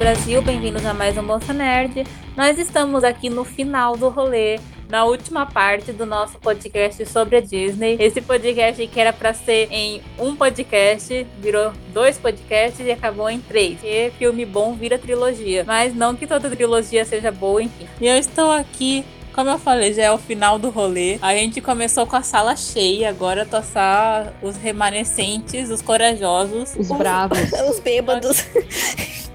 [0.00, 2.04] Brasil, bem-vindos a mais um Bolsa Nerd.
[2.34, 7.40] Nós estamos aqui no final do rolê, na última parte do nosso podcast sobre a
[7.42, 7.98] Disney.
[8.00, 13.40] Esse podcast que era para ser em um podcast, virou dois podcasts e acabou em
[13.40, 13.78] três.
[13.84, 17.86] E filme bom vira trilogia, mas não que toda trilogia seja boa, enfim.
[18.00, 21.18] E eu estou aqui como eu falei, já é o final do rolê.
[21.22, 26.74] A gente começou com a sala cheia, agora tô só os remanescentes, os corajosos.
[26.76, 27.38] Os bravos.
[27.70, 28.44] Os bêbados.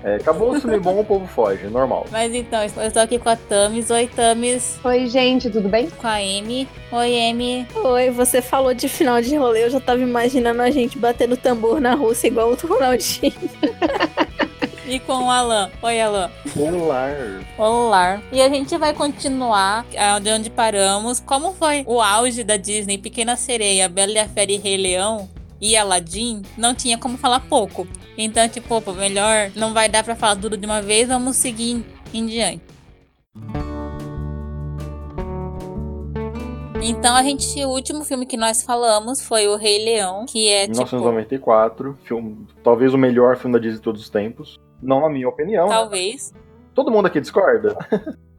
[0.03, 2.05] É, acabou o filme bom, o povo foge, normal.
[2.11, 3.89] Mas então, eu tô aqui com a Tamis.
[3.89, 4.77] Oi, Tamis.
[4.83, 5.89] Oi, gente, tudo bem?
[5.89, 6.67] Com a Amy.
[6.91, 7.67] Oi, Amy.
[7.73, 11.81] Oi, você falou de final de rolê, eu já tava imaginando a gente batendo tambor
[11.81, 13.33] na Rússia igual o Ronaldinho.
[14.87, 15.71] E com o Alan.
[15.81, 16.29] Oi, Alan.
[16.55, 17.07] Olá.
[17.57, 18.21] Olá.
[18.31, 19.85] E a gente vai continuar
[20.21, 21.19] de onde paramos.
[21.19, 22.97] Como foi o auge da Disney?
[22.97, 25.27] Pequena Sereia, Bela e a Fera e Rei Leão
[25.59, 27.87] e Aladdin, não tinha como falar pouco.
[28.17, 31.83] Então, tipo, pô, melhor não vai dar para falar tudo de uma vez, vamos seguir
[32.13, 32.61] em diante.
[36.83, 40.67] Então a gente, o último filme que nós falamos foi o Rei Leão, que é
[40.67, 42.05] 1994, tipo...
[42.05, 44.59] filme, talvez o melhor filme da Disney de todos os tempos.
[44.85, 45.67] Não na minha opinião.
[45.67, 46.33] Talvez.
[46.73, 47.75] Todo mundo aqui discorda?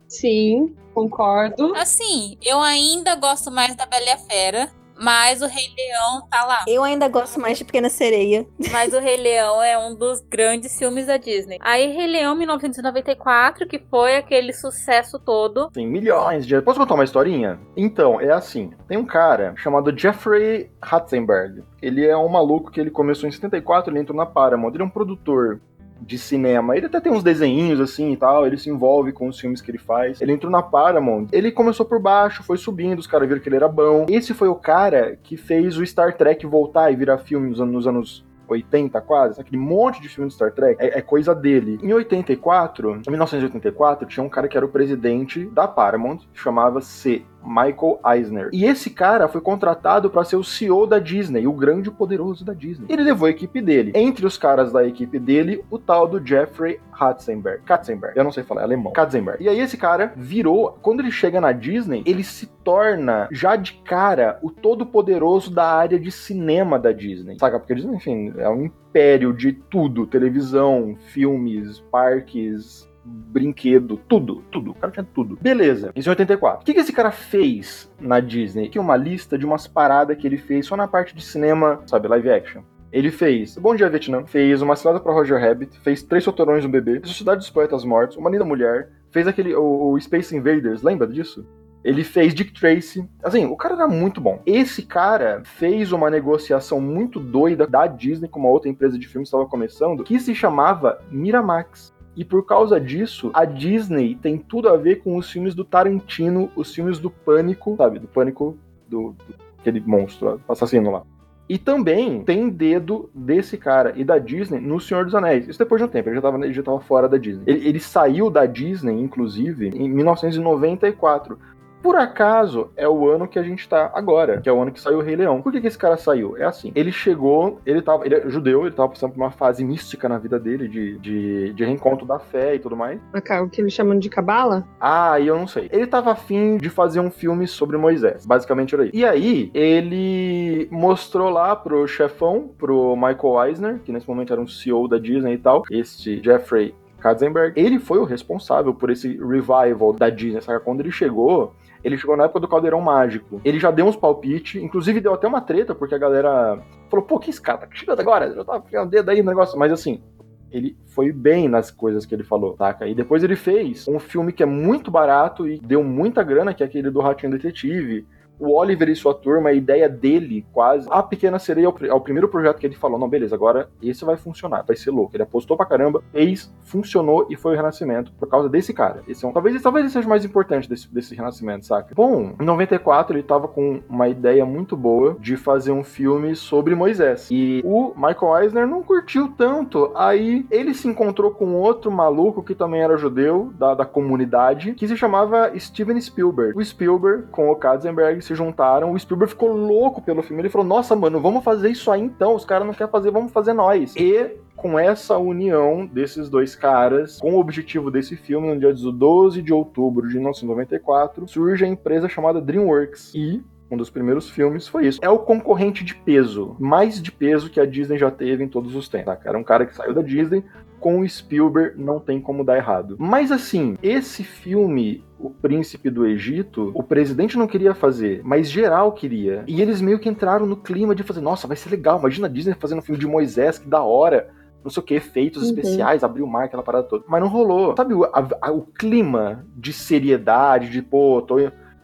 [0.09, 1.75] Sim, concordo.
[1.75, 4.71] Assim, eu ainda gosto mais da Bela e a Fera.
[4.99, 6.65] Mas o Rei Leão tá lá.
[6.67, 8.47] Eu ainda gosto mais de Pequena Sereia.
[8.73, 11.59] Mas o Rei Leão é um dos grandes filmes da Disney.
[11.61, 15.71] Aí Rei Leão 1994, que foi aquele sucesso todo.
[15.71, 16.61] Tem milhões de.
[16.63, 17.61] Posso contar uma historinha?
[17.77, 18.73] Então, é assim.
[18.89, 21.63] Tem um cara chamado Jeffrey Hatzenberg.
[21.83, 24.73] Ele é um maluco que ele começou em 74, ele entrou na Paramount.
[24.73, 25.61] Ele é um produtor
[26.01, 26.77] de cinema.
[26.77, 29.71] Ele até tem uns desenhinhos assim e tal, ele se envolve com os filmes que
[29.71, 30.21] ele faz.
[30.21, 33.57] Ele entrou na Paramount, ele começou por baixo, foi subindo, os caras viram que ele
[33.57, 34.07] era bom.
[34.09, 37.75] Esse foi o cara que fez o Star Trek voltar e virar filme nos anos,
[37.75, 41.79] nos anos 80 quase, aquele monte de filme de Star Trek, é, é, coisa dele.
[41.83, 48.01] Em 84, em 1984, tinha um cara que era o presidente da Paramount, chamava-se Michael
[48.05, 48.51] Eisner.
[48.53, 52.53] E esse cara foi contratado para ser o CEO da Disney, o grande poderoso da
[52.53, 52.87] Disney.
[52.89, 53.93] Ele levou a equipe dele.
[53.95, 57.63] Entre os caras da equipe dele, o tal do Jeffrey Katzenberg.
[57.65, 58.93] Katzenberg, eu não sei falar, é alemão.
[58.93, 59.43] Katzenberg.
[59.43, 63.75] E aí esse cara virou, quando ele chega na Disney, ele se torna já de
[63.85, 67.37] cara o todo poderoso da área de cinema da Disney.
[67.39, 67.59] Saca?
[67.59, 74.71] Porque a Disney, enfim, é um império de tudo, televisão, filmes, parques, brinquedo, tudo, tudo.
[74.71, 75.39] O cara tinha tudo.
[75.41, 76.63] Beleza, isso em 84.
[76.63, 78.67] O que, que esse cara fez na Disney?
[78.67, 82.09] Aqui uma lista de umas paradas que ele fez só na parte de cinema, sabe,
[82.09, 82.63] live action.
[82.93, 86.71] Ele fez Bom Dia Vietnã, fez Uma Cilada para Roger Rabbit, fez Três Sotorões um
[86.71, 91.07] Bebê, Sociedade dos Poetas Mortos, Uma Linda Mulher, fez aquele o, o Space Invaders, lembra
[91.07, 91.47] disso?
[91.85, 93.09] Ele fez Dick Tracy.
[93.23, 94.43] Assim, o cara era muito bom.
[94.45, 99.29] Esse cara fez uma negociação muito doida da Disney com uma outra empresa de filmes
[99.31, 101.95] que estava começando, que se chamava Miramax.
[102.17, 106.51] E por causa disso, a Disney tem tudo a ver com os filmes do Tarantino,
[106.57, 107.99] os filmes do Pânico, sabe?
[107.99, 108.57] Do Pânico,
[108.89, 111.03] do, do aquele monstro, assassino lá.
[111.49, 115.47] E também tem dedo desse cara e da Disney no Senhor dos Anéis.
[115.47, 117.45] Isso depois de um tempo, ele já estava já tava fora da Disney.
[117.47, 121.39] Ele, ele saiu da Disney, inclusive, em 1994
[121.87, 124.81] por acaso é o ano que a gente tá agora, que é o ano que
[124.81, 125.41] saiu o Rei Leão.
[125.41, 126.37] Por que, que esse cara saiu?
[126.37, 129.65] É assim, ele chegou, ele tava, ele é judeu, ele tava passando por uma fase
[129.65, 133.01] mística na vida dele, de, de, de reencontro da fé e tudo mais.
[133.15, 134.67] O que eles chamam de cabala?
[134.81, 135.69] Ah, eu não sei.
[135.71, 138.97] Ele tava afim de fazer um filme sobre Moisés, basicamente era isso.
[138.97, 144.49] E aí, ele mostrou lá pro chefão, pro Michael Eisner, que nesse momento era um
[144.49, 149.93] CEO da Disney e tal, este Jeffrey Katzenberg, ele foi o responsável por esse revival
[149.93, 150.65] da Disney, sabe?
[150.65, 153.41] Quando ele chegou, ele chegou na época do Caldeirão Mágico.
[153.45, 156.61] Ele já deu uns palpites, inclusive deu até uma treta, porque a galera
[156.91, 158.35] falou, pô, que esse cara tá chegando agora?
[158.35, 159.59] Já tava ficando o dedo aí no negócio.
[159.59, 160.03] Mas assim,
[160.51, 162.87] ele foi bem nas coisas que ele falou, saca?
[162.87, 166.63] E depois ele fez um filme que é muito barato e deu muita grana, que
[166.63, 168.07] é aquele do Ratinho Detetive
[168.39, 170.87] o Oliver e sua turma, a ideia dele, quase.
[170.91, 174.05] A Pequena Sereia é, é o, primeiro projeto que ele falou: não, beleza, agora esse
[174.05, 175.17] vai funcionar, vai ser louco.
[175.17, 179.03] Ele apostou pra caramba, fez, funcionou e foi o renascimento por causa desse cara.
[179.09, 181.95] Esse é um, talvez, talvez ele seja o mais importante desse, desse renascimento, saca?
[181.95, 186.75] Bom, em 94 ele tava com uma ideia muito boa de fazer um filme sobre
[186.75, 187.29] Moisés.
[187.31, 189.93] E o Michael Eisner não curtiu tanto.
[189.95, 194.87] Aí ele se encontrou com outro maluco que também era judeu, da, da comunidade, que
[194.87, 196.59] se chamava Steven Spielberg.
[196.59, 200.43] O Spielberg, com o Katzenberg, se juntaram, o Spielberg ficou louco pelo filme.
[200.43, 202.35] Ele falou: Nossa, mano, vamos fazer isso aí então.
[202.35, 203.95] Os caras não querem fazer, vamos fazer nós.
[203.97, 209.43] E com essa união desses dois caras, com o objetivo desse filme, no dia 12
[209.43, 213.15] de outubro de 1994, surge a empresa chamada DreamWorks.
[213.15, 215.01] E um dos primeiros filmes foi isso.
[215.03, 218.75] É o concorrente de peso, mais de peso que a Disney já teve em todos
[218.77, 219.07] os tempos.
[219.15, 219.21] Tá?
[219.25, 220.45] Era um cara que saiu da Disney,
[220.79, 222.97] com o Spielberg não tem como dar errado.
[222.99, 228.93] Mas assim, esse filme, O Príncipe do Egito, o presidente não queria fazer, mas geral
[228.93, 229.43] queria.
[229.47, 232.31] E eles meio que entraram no clima de fazer, nossa, vai ser legal, imagina a
[232.31, 234.29] Disney fazendo um filme de Moisés, que da hora
[234.63, 235.49] não sei o que, efeitos Uhum.
[235.49, 237.05] especiais, abrir o mar, aquela parada toda.
[237.09, 237.75] Mas não rolou.
[237.77, 241.37] Sabe o, a- a- o clima de seriedade, de pô, tô.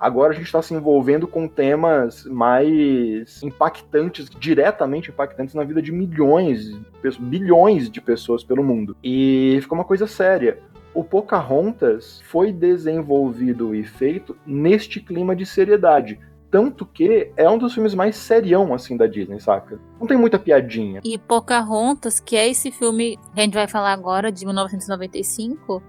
[0.03, 5.93] Agora a gente tá se envolvendo com temas mais impactantes, diretamente impactantes na vida de
[5.93, 6.77] milhões,
[7.21, 8.97] bilhões de pessoas pelo mundo.
[9.01, 10.59] E ficou uma coisa séria.
[10.93, 16.19] O Pocahontas foi desenvolvido e feito neste clima de seriedade.
[16.51, 19.79] Tanto que é um dos filmes mais serião, assim, da Disney, saca?
[20.01, 21.01] Não tem muita piadinha.
[21.05, 25.81] E Pocahontas, que é esse filme que a gente vai falar agora, de 1995,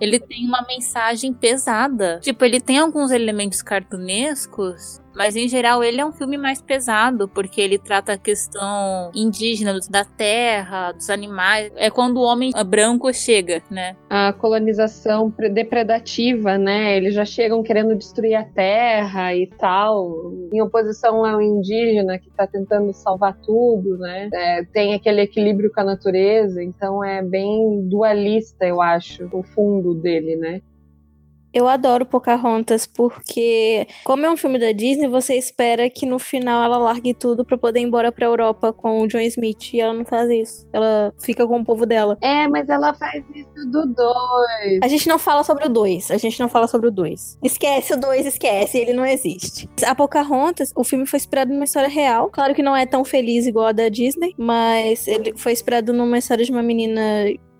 [0.00, 2.18] ele tem uma mensagem pesada.
[2.20, 7.28] Tipo, ele tem alguns elementos cartunescos, mas em geral ele é um filme mais pesado,
[7.28, 11.70] porque ele trata a questão indígena da terra, dos animais.
[11.76, 13.96] É quando o homem branco chega, né?
[14.08, 16.96] A colonização pre- depredativa, né?
[16.96, 22.46] Eles já chegam querendo destruir a terra e tal, em oposição ao indígena que tá
[22.46, 24.30] tentando salvar tudo, né?
[24.32, 29.94] É, tem aquele equilíbrio com a natureza, então é bem dualista, eu acho, o fundo
[29.94, 30.62] dele, né?
[31.52, 36.62] Eu adoro Pocahontas porque, como é um filme da Disney, você espera que no final
[36.62, 39.74] ela largue tudo pra poder ir embora pra Europa com o John Smith.
[39.74, 40.68] E ela não faz isso.
[40.72, 42.16] Ela fica com o povo dela.
[42.20, 44.80] É, mas ela faz isso do dois.
[44.82, 46.10] A gente não fala sobre o 2.
[46.10, 47.38] A gente não fala sobre o 2.
[47.42, 48.78] Esquece o 2, esquece.
[48.78, 49.68] Ele não existe.
[49.84, 52.30] A Pocahontas, o filme foi inspirado numa história real.
[52.30, 56.18] Claro que não é tão feliz igual a da Disney, mas ele foi inspirado numa
[56.18, 57.00] história de uma menina.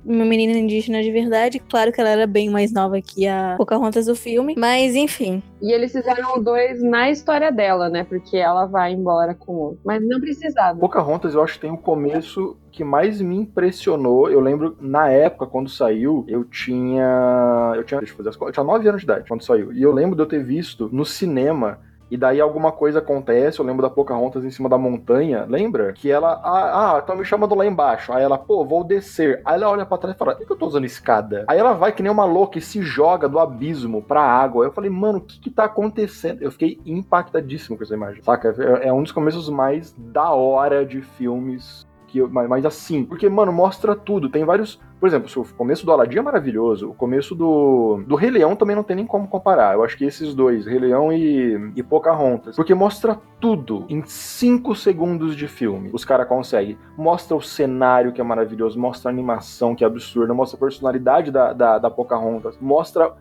[0.04, 1.58] Uma menina indígena de verdade.
[1.58, 4.54] Claro que ela era bem mais nova que a Pocahontas do filme.
[4.56, 5.42] Mas, enfim.
[5.60, 8.04] E eles fizeram o dois na história dela, né?
[8.04, 9.80] Porque ela vai embora com o outro.
[9.84, 10.78] Mas não precisava.
[10.78, 14.30] Pocahontas, eu acho que tem o começo que mais me impressionou.
[14.30, 17.74] Eu lembro, na época, quando saiu, eu tinha.
[17.76, 18.00] Eu tinha.
[18.00, 18.56] Deixa eu fazer as contas.
[18.56, 19.72] Eu tinha 9 anos de idade quando saiu.
[19.72, 21.78] E eu lembro de eu ter visto no cinema.
[22.10, 25.92] E daí alguma coisa acontece, eu lembro da Pocahontas em cima da montanha, lembra?
[25.92, 28.12] Que ela, ah, ah, estão me chamando lá embaixo.
[28.12, 29.40] Aí ela, pô, vou descer.
[29.44, 31.44] Aí ela olha pra trás e fala, por que eu tô usando escada?
[31.46, 34.64] Aí ela vai que nem uma louca e se joga do abismo pra água.
[34.64, 36.42] Eu falei, mano, o que que tá acontecendo?
[36.42, 38.54] Eu fiquei impactadíssimo com essa imagem, saca?
[38.58, 43.04] É, é um dos começos mais da hora de filmes que eu, mas, mas assim,
[43.04, 44.28] porque, mano, mostra tudo.
[44.28, 44.80] Tem vários.
[45.00, 46.90] Por exemplo, o começo do Aladdin é maravilhoso.
[46.90, 49.74] O começo do, do Rei Leão também não tem nem como comparar.
[49.74, 52.54] Eu acho que esses dois, Rei Leão e, e Pocahontas.
[52.54, 55.88] Porque mostra tudo em 5 segundos de filme.
[55.94, 56.76] Os caras conseguem.
[56.98, 61.30] Mostra o cenário que é maravilhoso, mostra a animação que é absurda, mostra a personalidade
[61.30, 63.14] da, da, da Pocahontas, mostra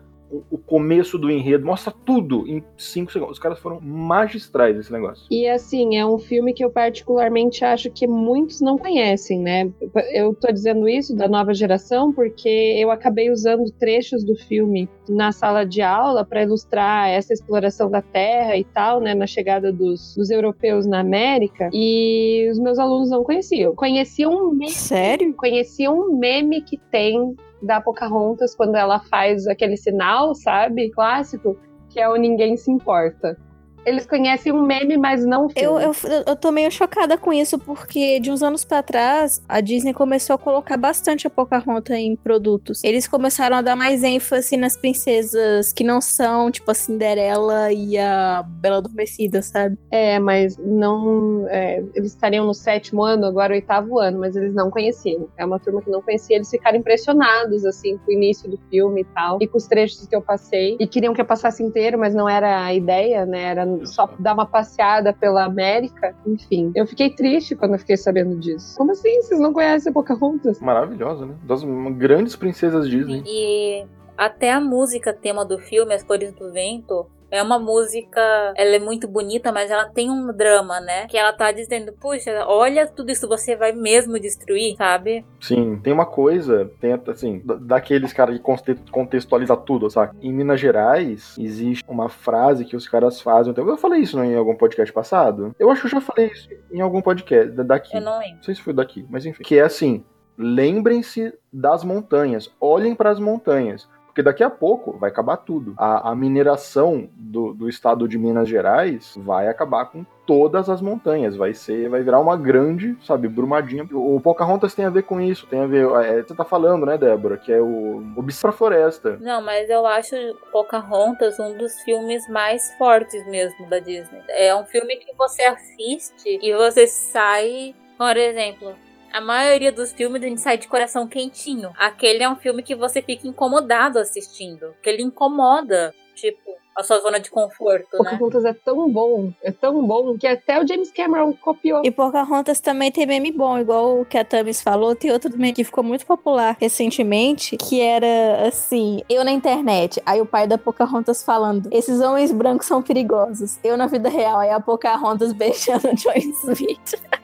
[0.50, 3.32] o- começo do enredo, mostra tudo em 5 segundos.
[3.34, 5.26] Os caras foram magistrais nesse negócio.
[5.30, 9.70] E assim, é um filme que eu particularmente acho que muitos não conhecem, né?
[10.12, 12.48] Eu tô dizendo isso da nova geração porque
[12.78, 18.00] eu acabei usando trechos do filme na sala de aula para ilustrar essa exploração da
[18.02, 19.14] terra e tal, né?
[19.14, 21.68] Na chegada dos, dos europeus na América.
[21.72, 23.74] E os meus alunos não conheciam.
[23.74, 25.34] Conheciam um meme, Sério?
[25.34, 30.90] conheciam um meme que tem da Pocahontas quando ela faz aquele sinal, sabe?
[30.90, 31.58] Clássico,
[31.88, 33.36] que é o Ninguém Se Importa.
[33.84, 35.84] Eles conhecem um meme, mas não o filme.
[35.84, 39.60] Eu, eu, eu tô meio chocada com isso, porque de uns anos pra trás, a
[39.60, 42.82] Disney começou a colocar bastante a Pocahontas em produtos.
[42.84, 47.96] Eles começaram a dar mais ênfase nas princesas que não são, tipo, a Cinderela e
[47.98, 49.78] a Bela Adormecida, sabe?
[49.90, 51.46] É, mas não.
[51.48, 55.28] é, eles estariam no sétimo ano, agora oitavo ano, mas eles não conheciam.
[55.36, 56.36] É uma turma que não conhecia.
[56.36, 60.06] Eles ficaram impressionados, assim, com o início do filme e tal, e com os trechos
[60.06, 60.76] que eu passei.
[60.78, 63.42] E queriam que eu passasse inteiro, mas não era a ideia, né?
[63.44, 66.14] Era só dar uma passeada pela América.
[66.26, 68.76] Enfim, eu fiquei triste quando eu fiquei sabendo disso.
[68.76, 69.22] Como assim?
[69.22, 70.60] Vocês não conhecem a Pocahontas?
[70.60, 71.34] Maravilhosa, né?
[71.44, 71.62] Das
[71.96, 73.22] grandes princesas Disney.
[73.26, 73.86] E
[74.16, 78.20] até a música tema do filme, As Cores do Vento, é uma música,
[78.56, 81.06] ela é muito bonita, mas ela tem um drama, né?
[81.06, 85.24] Que ela tá dizendo, puxa, olha tudo isso, você vai mesmo destruir, sabe?
[85.40, 90.16] Sim, tem uma coisa, tem assim, da- daqueles caras que conte- contextualiza tudo, sabe?
[90.20, 93.54] Em Minas Gerais, existe uma frase que os caras fazem.
[93.56, 95.54] Eu falei isso em algum podcast passado.
[95.58, 97.96] Eu acho que eu já falei isso em algum podcast da- daqui.
[97.96, 98.36] Eu não lembro.
[98.36, 99.42] Não sei se foi daqui, mas enfim.
[99.42, 100.04] Que é assim:
[100.36, 103.88] lembrem-se das montanhas, olhem para as montanhas.
[104.20, 105.74] Porque daqui a pouco vai acabar tudo.
[105.78, 111.36] A, a mineração do, do estado de Minas Gerais vai acabar com todas as montanhas.
[111.36, 113.88] Vai ser, vai virar uma grande, sabe, brumadinha.
[113.92, 115.46] O, Pocahontas tem a ver com isso.
[115.46, 115.88] Tem a ver.
[116.04, 117.38] é, você tá falando, né, Débora?
[117.38, 119.16] Que é o Obs pra Floresta.
[119.20, 120.14] Não, mas eu acho
[120.52, 124.20] Pocahontas um dos filmes mais fortes mesmo da Disney.
[124.28, 128.74] É um filme que você assiste e você sai, por exemplo,
[129.12, 131.72] A maioria dos filmes a gente sai de coração quentinho.
[131.76, 134.74] Aquele é um filme que você fica incomodado assistindo.
[134.82, 135.94] Que ele incomoda.
[136.14, 138.10] Tipo, a sua zona de conforto, né?
[138.10, 141.82] Pocahontas é tão bom, é tão bom, que até o James Cameron copiou.
[141.84, 144.94] E Pocahontas também tem meme bom, igual o que a Tamis falou.
[144.94, 150.20] Tem outro meme que ficou muito popular recentemente, que era assim, eu na internet, aí
[150.20, 153.58] o pai da Pocahontas falando, esses homens brancos são perigosos.
[153.62, 157.00] Eu na vida real, aí a Pocahontas beijando o Joy Smith.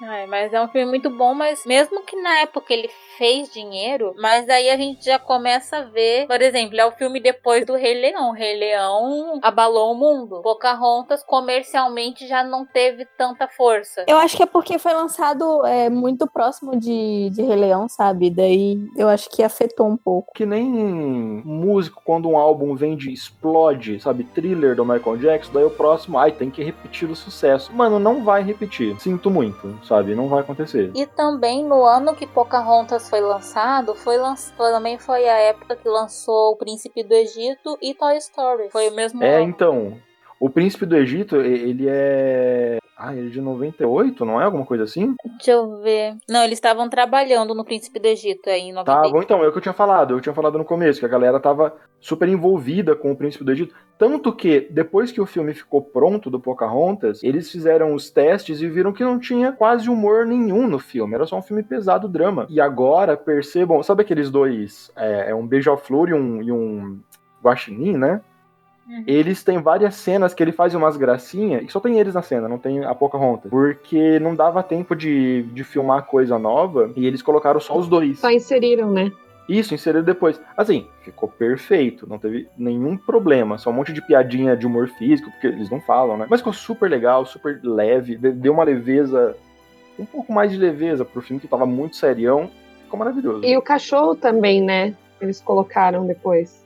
[0.00, 4.14] É, mas é um filme muito bom, mas mesmo que na época ele fez dinheiro,
[4.18, 7.74] mas aí a gente já começa a ver, por exemplo, é o filme depois do
[7.74, 8.30] Rei Leão.
[8.30, 10.40] O Rei Leão abalou o mundo.
[10.42, 14.04] Pocahontas comercialmente já não teve tanta força.
[14.06, 18.30] Eu acho que é porque foi lançado é, muito próximo de, de Rei Leão, sabe?
[18.30, 20.32] Daí eu acho que afetou um pouco.
[20.34, 20.64] Que nem
[21.44, 24.24] músico, quando um álbum vende, explode, sabe?
[24.24, 27.72] Thriller do Michael Jackson, daí o próximo, ai, tem que repetir o sucesso.
[27.72, 28.98] Mano, não vai repetir.
[29.00, 30.14] Sinto muito, sabe?
[30.14, 30.90] Não vai acontecer.
[30.94, 34.50] E também no ano que Pocahontas foi lançado, foi lanç...
[34.56, 38.70] também foi a época que lançou O Príncipe do Egito e Toy Story.
[38.70, 39.44] Foi o mesmo É, ano.
[39.44, 39.96] então,
[40.40, 42.78] o Príncipe do Egito, ele é.
[43.04, 44.44] Ah, ele é de 98, não é?
[44.44, 45.16] Alguma coisa assim?
[45.24, 46.14] Deixa eu ver.
[46.28, 48.84] Não, eles estavam trabalhando no Príncipe do Egito aí em 90.
[48.84, 50.14] Tá, bom, então, é o que eu tinha falado.
[50.14, 53.50] Eu tinha falado no começo, que a galera tava super envolvida com o Príncipe do
[53.50, 53.74] Egito.
[53.98, 58.68] Tanto que, depois que o filme ficou pronto do Pocahontas, eles fizeram os testes e
[58.68, 61.16] viram que não tinha quase humor nenhum no filme.
[61.16, 62.46] Era só um filme pesado, drama.
[62.48, 64.92] E agora, percebam, sabe aqueles dois?
[64.94, 67.00] É, é um beija-flor e um, e um
[67.42, 68.20] guaxinim, né?
[68.88, 69.04] Uhum.
[69.06, 72.48] Eles têm várias cenas que ele faz umas gracinhas, e só tem eles na cena,
[72.48, 73.50] não tem a Pocahontas.
[73.50, 78.18] Porque não dava tempo de, de filmar coisa nova, e eles colocaram só os dois.
[78.18, 79.10] Só inseriram, né?
[79.48, 80.40] Isso, inseriram depois.
[80.56, 83.58] Assim, ficou perfeito, não teve nenhum problema.
[83.58, 86.26] Só um monte de piadinha de humor físico, porque eles não falam, né?
[86.30, 89.36] Mas ficou super legal, super leve, de- deu uma leveza,
[89.98, 92.50] um pouco mais de leveza pro filme que tava muito serião.
[92.84, 93.44] Ficou maravilhoso.
[93.44, 94.94] E o cachorro também, né?
[95.20, 96.61] Eles colocaram depois.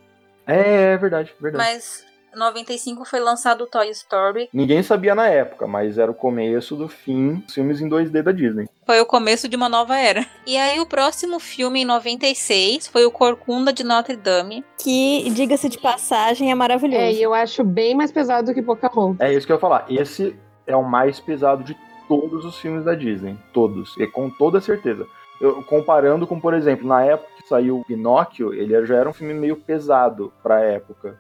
[0.46, 1.64] É, é verdade, verdade.
[1.64, 4.48] Mas 95 foi lançado o Toy Story.
[4.52, 8.30] Ninguém sabia na época, mas era o começo do fim dos filmes em 2D da
[8.30, 8.68] Disney.
[8.84, 10.24] Foi o começo de uma nova era.
[10.46, 14.64] E aí o próximo filme em 96 foi o Corcunda de Notre Dame.
[14.78, 17.00] Que, diga-se de passagem, é maravilhoso.
[17.00, 19.26] É, e eu acho bem mais pesado do que Pocahontas.
[19.26, 19.86] É isso que eu ia falar.
[19.88, 20.36] Esse
[20.66, 21.76] é o mais pesado de
[22.06, 23.36] todos os filmes da Disney.
[23.52, 23.96] Todos.
[23.98, 25.06] E com toda certeza.
[25.40, 29.34] Eu, comparando com, por exemplo, na época que saiu Pinóquio, ele já era um filme
[29.34, 31.18] meio pesado pra época.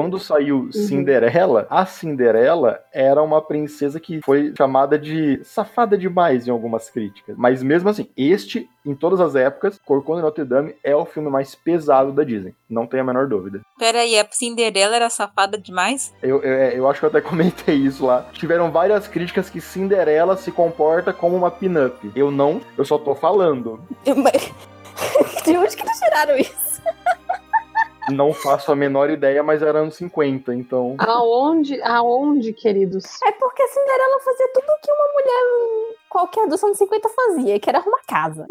[0.00, 6.50] Quando saiu Cinderela, a Cinderela era uma princesa que foi chamada de safada demais em
[6.50, 7.36] algumas críticas.
[7.36, 11.28] Mas mesmo assim, este, em todas as épocas, Corcunda de Notre Dame é o filme
[11.28, 12.54] mais pesado da Disney.
[12.66, 13.60] Não tem a menor dúvida.
[13.78, 16.14] Pera aí, a Cinderela era safada demais?
[16.22, 18.24] Eu, eu, eu acho que eu até comentei isso lá.
[18.32, 22.10] Tiveram várias críticas que Cinderela se comporta como uma pin-up.
[22.16, 23.78] Eu não, eu só tô falando.
[25.44, 26.80] De onde que eles tiraram isso?
[28.08, 30.96] Não faço a menor ideia, mas era anos 50, então.
[30.98, 33.04] Aonde, aonde, queridos?
[33.24, 37.68] É porque a Cinderela fazia tudo que uma mulher qualquer dos anos 50 fazia, que
[37.68, 38.46] era arrumar casa.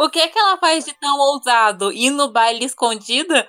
[0.00, 1.90] O que é que ela faz de tão ousado?
[1.92, 3.48] Ir no baile escondida?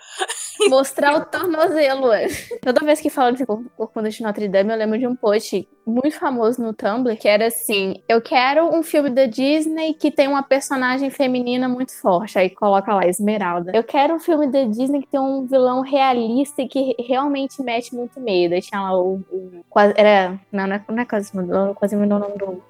[0.67, 2.12] Mostrar o tornozelo.
[2.12, 2.27] é.
[2.63, 6.17] Toda vez que falam de Corcunda de Notre Dame, eu lembro de um post muito
[6.19, 10.43] famoso no Tumblr, que era assim, eu quero um filme da Disney que tem uma
[10.43, 12.38] personagem feminina muito forte.
[12.38, 13.72] Aí coloca lá, Esmeralda.
[13.74, 17.93] Eu quero um filme da Disney que tem um vilão realista e que realmente mete
[17.96, 18.53] muito medo.
[18.53, 19.22] Aí tinha lá o...
[19.31, 20.39] o quase- era...
[20.51, 22.63] Não, não é, não é Quasimodo é o nome do...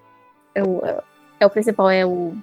[0.56, 0.82] É o,
[1.40, 2.34] é o principal, é o...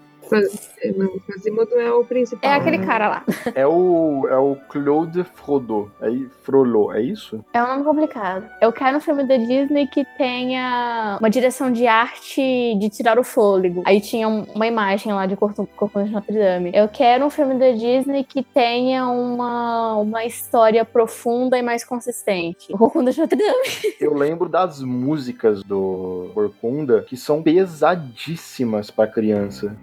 [0.97, 2.51] Não, Quasimodo é o principal.
[2.51, 3.25] É aquele cara lá.
[3.55, 5.91] É o, é o Claude Frodo.
[6.01, 6.09] É,
[6.43, 7.45] Frollo, é isso?
[7.53, 8.47] É um nome complicado.
[8.61, 13.25] Eu quero um filme da Disney que tenha uma direção de arte de tirar o
[13.25, 13.83] fôlego.
[13.85, 16.71] Aí tinha um- uma imagem lá de Corcunda de Notre Dame.
[16.75, 22.73] Eu quero um filme da Disney que tenha uma, uma história profunda e mais consistente.
[22.73, 23.95] O Corcunda de Notre Dame.
[24.01, 29.77] Eu lembro das músicas do Corcunda que são pesadíssimas pra criança.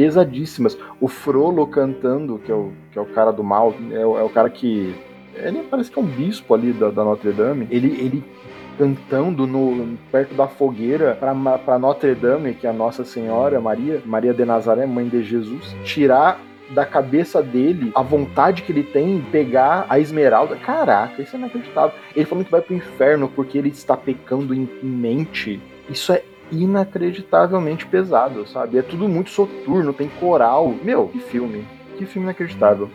[0.00, 0.78] Pesadíssimas.
[0.98, 4.22] O Frollo cantando, que é o, que é o cara do mal, é o, é
[4.22, 4.94] o cara que.
[5.34, 7.68] Ele parece que é um bispo ali da, da Notre Dame.
[7.70, 8.24] Ele, ele
[8.78, 14.32] cantando no, perto da fogueira pra Notre Dame, que é a Nossa Senhora Maria, Maria
[14.32, 16.40] de Nazaré, mãe de Jesus, tirar
[16.70, 20.56] da cabeça dele a vontade que ele tem em pegar a esmeralda.
[20.56, 21.94] Caraca, isso é inacreditável.
[22.16, 25.60] Ele falando que vai pro inferno porque ele está pecando em, em mente.
[25.90, 28.78] Isso é inacreditavelmente pesado, sabe?
[28.78, 30.74] É tudo muito soturno, tem coral.
[30.82, 31.66] Meu, que filme.
[31.96, 32.90] Que filme inacreditável.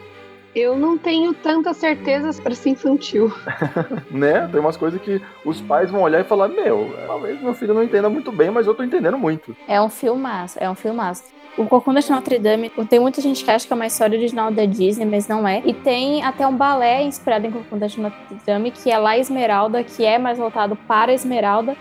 [0.56, 3.30] Eu não tenho tantas certezas para ser infantil.
[4.10, 4.48] né?
[4.50, 7.84] Tem umas coisas que os pais vão olhar e falar: Meu, talvez meu filho não
[7.84, 9.56] entenda muito bem, mas eu tô entendendo muito.
[9.68, 11.36] É um filmaço, é um filmaço.
[11.58, 14.52] O Corcunda de Notre Dame, tem muita gente que acha que é uma história original
[14.52, 15.62] da Disney, mas não é.
[15.66, 19.82] E tem até um balé inspirado em Corcunda de Notre Dame, que é La Esmeralda,
[19.84, 21.76] que é mais voltado para a Esmeralda.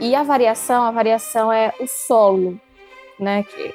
[0.00, 2.60] E a variação, a variação é o solo,
[3.18, 3.42] né?
[3.44, 3.74] Que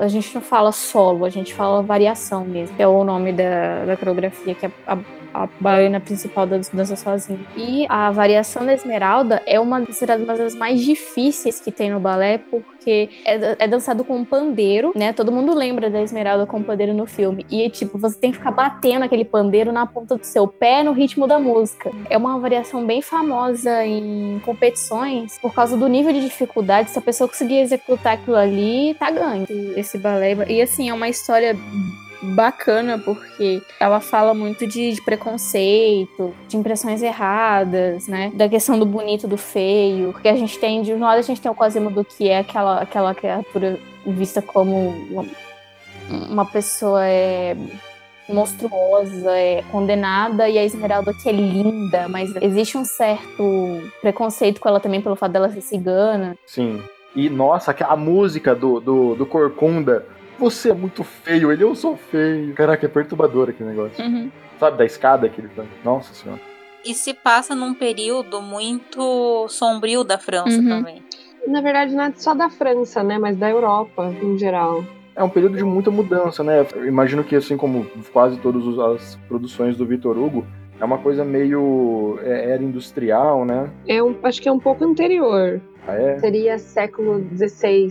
[0.00, 3.84] a gente não fala solo, a gente fala variação mesmo, que é o nome da,
[3.84, 4.98] da coreografia, que é a,
[5.32, 7.38] a bailarina principal da dança sozinha.
[7.56, 13.08] E a variação da Esmeralda é uma, das mais difíceis que tem no balé, porque
[13.24, 15.12] é, é, dançado com um pandeiro, né?
[15.12, 17.44] Todo mundo lembra da Esmeralda com pandeiro no filme.
[17.50, 20.92] E, tipo, você tem que ficar batendo aquele pandeiro na ponta do seu pé no
[20.92, 21.90] ritmo da música.
[22.08, 26.90] É uma variação bem famosa em competições por causa do nível de dificuldade.
[26.90, 29.46] Se a pessoa conseguir executar aquilo ali, tá ganho.
[29.76, 30.36] Esse balé.
[30.48, 31.56] E, assim, é uma história
[32.22, 38.32] bacana porque ela fala muito de, de, preconceito, de impressões erradas, né?
[38.34, 40.12] Da questão do bonito do feio.
[40.12, 42.80] Porque a gente tem, de um lado a gente tem o Quasimodo que é aquela,
[42.80, 45.24] aquela criatura vista como uma,
[46.28, 47.56] uma pessoa é
[48.28, 54.68] monstruosa, é condenada, e a Esmeralda que é linda, mas existe um certo preconceito com
[54.68, 56.36] ela também pelo fato dela ser cigana.
[56.46, 56.82] Sim.
[57.16, 60.04] E nossa, a música do, do, do Corcunda
[60.38, 62.54] você é muito feio, ele eu sou feio.
[62.54, 64.04] Caraca, é perturbador aquele negócio.
[64.04, 64.30] Uhum.
[64.58, 65.64] Sabe, da escada que ele tá.
[65.84, 66.40] Nossa senhora.
[66.84, 70.68] E se passa num período muito sombrio da França uhum.
[70.68, 71.02] também.
[71.46, 73.18] Na verdade, não é só da França, né?
[73.18, 74.84] Mas da Europa, em geral.
[75.14, 76.66] É um período de muita mudança, né?
[76.74, 80.46] Eu imagino que, assim como quase todas as produções do Vitor Hugo,
[80.80, 83.68] é uma coisa meio é, era industrial, né?
[83.86, 85.60] É um, acho que é um pouco anterior.
[85.88, 86.18] Ah, é?
[86.18, 87.88] Seria século XVI,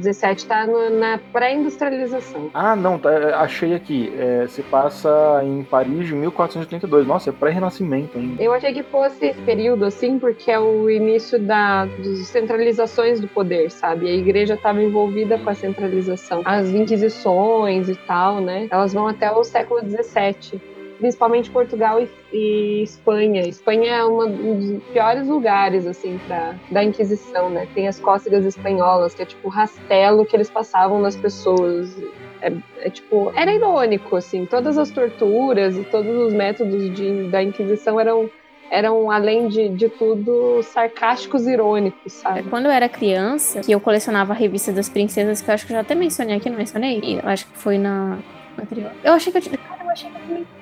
[0.00, 2.50] XVII, tá no, na pré-industrialização.
[2.52, 4.12] Ah, não, tá, é, achei aqui.
[4.18, 7.06] É, se passa em Paris de 1482.
[7.06, 8.42] Nossa, é pré-renascimento ainda.
[8.42, 13.28] Eu achei que fosse esse período, assim, porque é o início da, das centralizações do
[13.28, 14.08] poder, sabe?
[14.08, 16.42] A igreja estava envolvida com a centralização.
[16.44, 18.66] As inquisições e tal, né?
[18.68, 23.42] Elas vão até o século XVII principalmente Portugal e, e, Espanha.
[23.42, 27.66] Espanha é uma, um dos piores lugares, assim, pra, da Inquisição, né?
[27.74, 31.96] Tem as cócegas espanholas, que é tipo o rastelo que eles passavam nas pessoas.
[32.40, 37.42] É, é, tipo, era irônico, assim, todas as torturas e todos os métodos de, da
[37.42, 38.30] Inquisição eram
[38.70, 42.42] eram, além de, de tudo, sarcásticos e irônicos, sabe?
[42.50, 45.72] Quando eu era criança, que eu colecionava a revista das princesas, que eu acho que
[45.72, 47.18] eu já até mencionei aqui, não mencionei?
[47.22, 48.18] Eu acho que foi na.
[49.02, 50.57] Eu achei que eu, cara, eu achei que eu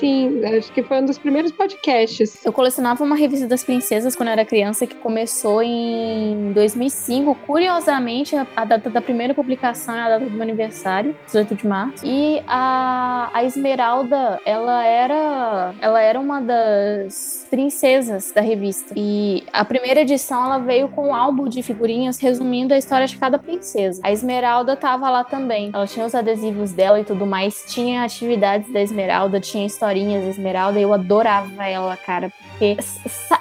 [0.00, 2.42] Sim, acho que foi um dos primeiros podcasts.
[2.42, 7.34] Eu colecionava uma revista das princesas quando eu era criança, que começou em 2005.
[7.46, 12.06] Curiosamente, a data da primeira publicação é a data do meu aniversário, 18 de março.
[12.06, 18.94] E a, a Esmeralda, ela era, ela era uma das princesas da revista.
[18.96, 23.18] E a primeira edição, ela veio com um álbum de figurinhas resumindo a história de
[23.18, 24.00] cada princesa.
[24.02, 25.70] A Esmeralda tava lá também.
[25.74, 27.66] Ela tinha os adesivos dela e tudo mais.
[27.68, 32.76] Tinha atividades da Esmeralda, tinha história historinhas Esmeralda, eu adorava ela, cara, porque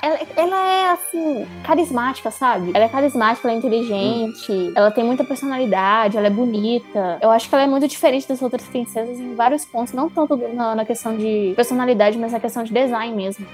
[0.02, 2.72] ela, ela, é, assim, carismática, sabe?
[2.74, 4.74] Ela é carismática, ela é inteligente, hum.
[4.76, 7.20] ela tem muita personalidade, ela é bonita.
[7.22, 10.36] Eu acho que ela é muito diferente das outras princesas em vários pontos, não tanto
[10.36, 13.46] na, na questão de personalidade, mas na questão de design mesmo.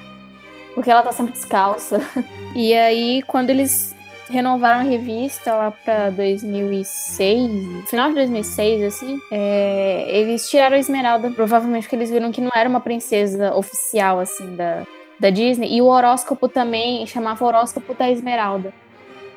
[0.74, 2.00] Porque ela tá sempre descalça.
[2.58, 3.95] E aí, quando eles
[4.30, 11.30] renovaram a revista lá pra 2006, final de 2006, assim, é, eles tiraram a Esmeralda,
[11.32, 14.84] provavelmente porque eles viram que não era uma princesa oficial, assim, da,
[15.20, 18.74] da Disney, e o horóscopo também chamava horóscopo da Esmeralda.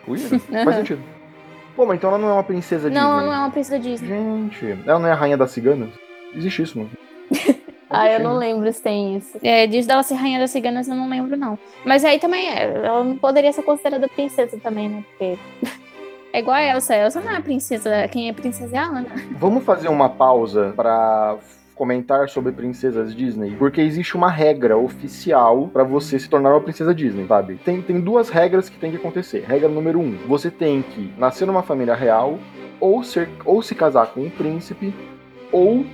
[0.07, 0.19] Ui,
[0.65, 1.03] faz sentido.
[1.77, 3.01] Pô, mas então ela não é uma princesa Disney?
[3.01, 4.09] Não, ela não é uma princesa Disney.
[4.09, 5.91] Gente, ela não é a rainha das ciganas?
[6.35, 6.91] Existe isso, mano.
[7.91, 9.39] Ah, eu não lembro se tem isso.
[9.43, 11.59] É, diz dela ser rainha das ciganas, eu não lembro, não.
[11.85, 15.05] Mas aí também, é, ela não poderia ser considerada princesa também, né?
[15.11, 15.39] Porque.
[16.31, 16.93] É igual a Elsa.
[16.93, 18.07] A Elsa não é princesa.
[18.09, 19.07] Quem é princesa é a Ana.
[19.39, 21.39] Vamos fazer uma pausa para
[21.75, 26.93] comentar sobre princesas Disney, porque existe uma regra oficial para você se tornar uma princesa
[26.93, 27.55] Disney, sabe?
[27.65, 29.45] Tem, tem duas regras que tem que acontecer.
[29.47, 32.39] Regra número um: você tem que nascer numa família real,
[32.81, 34.93] ou, ser, ou se casar com um príncipe,
[35.53, 35.87] ou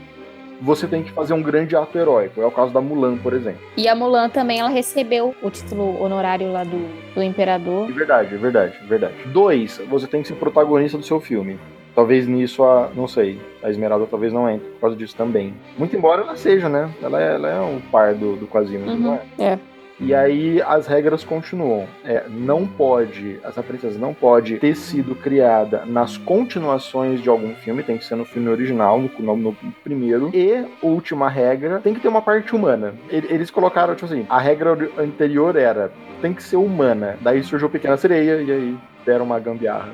[0.61, 2.41] você tem que fazer um grande ato heróico.
[2.41, 3.61] É o caso da Mulan, por exemplo.
[3.77, 6.79] E a Mulan também, ela recebeu o título honorário lá do,
[7.15, 7.89] do imperador.
[7.89, 9.15] É verdade, é verdade, é verdade.
[9.27, 11.59] Dois, você tem que ser protagonista do seu filme.
[11.95, 12.91] Talvez nisso a.
[12.95, 13.39] Não sei.
[13.63, 15.55] A Esmeralda talvez não entre por causa disso também.
[15.79, 16.91] Muito embora ela seja, né?
[17.01, 19.53] Ela é, ela é um par do, do Quasimodo, uhum, não é?
[19.53, 19.59] É.
[20.01, 21.87] E aí as regras continuam.
[22.05, 27.83] É, não pode, essa princesa não pode ter sido criada nas continuações de algum filme,
[27.83, 30.31] tem que ser no filme original, no, no, no primeiro.
[30.35, 32.95] E última regra, tem que ter uma parte humana.
[33.09, 37.17] Eles colocaram, tipo assim, a regra anterior era tem que ser humana.
[37.21, 39.91] Daí surgiu Pequena Sereia e aí deram uma gambiarra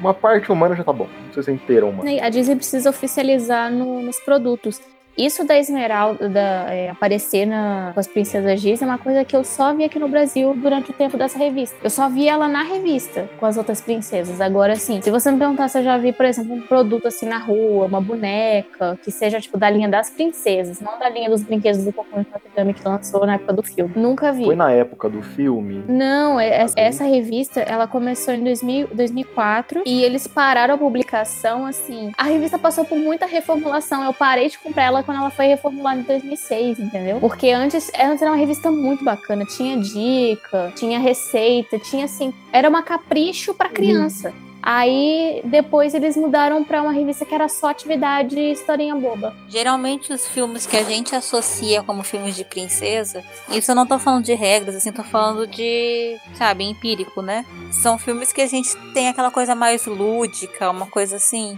[0.00, 1.04] uma parte humana já tá bom.
[1.04, 2.10] Não precisa ser inteira humana.
[2.22, 4.80] A Disney precisa oficializar no, nos produtos.
[5.16, 9.34] Isso da Esmeralda da, é, aparecer na, com as princesas Disney é uma coisa que
[9.34, 11.76] eu só vi aqui no Brasil durante o tempo dessa revista.
[11.82, 14.40] Eu só vi ela na revista com as outras princesas.
[14.40, 17.26] Agora, sim, se você me perguntar se eu já vi, por exemplo, um produto assim
[17.26, 21.42] na rua, uma boneca, que seja tipo da linha das princesas, não da linha dos
[21.42, 23.92] brinquedos do Cocô Notre que lançou na época do filme.
[23.96, 24.44] Nunca vi.
[24.44, 25.84] Foi na época do filme?
[25.88, 31.64] Não, é, é essa revista ela começou em 2000, 2004 e eles pararam a publicação
[31.64, 32.12] assim.
[32.18, 34.04] A revista passou por muita reformulação.
[34.04, 37.18] Eu parei de comprar ela quando ela foi reformulada em 2006, entendeu?
[37.20, 42.68] Porque antes, antes era uma revista muito bacana, tinha dica, tinha receita, tinha assim, era
[42.68, 44.30] uma capricho para criança.
[44.30, 44.46] Uhum.
[44.68, 49.32] Aí depois eles mudaram para uma revista que era só atividade e historinha boba.
[49.48, 53.96] Geralmente os filmes que a gente associa como filmes de princesa, isso eu não tô
[53.96, 57.46] falando de regras, assim, tô falando de, sabe, empírico, né?
[57.70, 61.56] São filmes que a gente tem aquela coisa mais lúdica, uma coisa assim.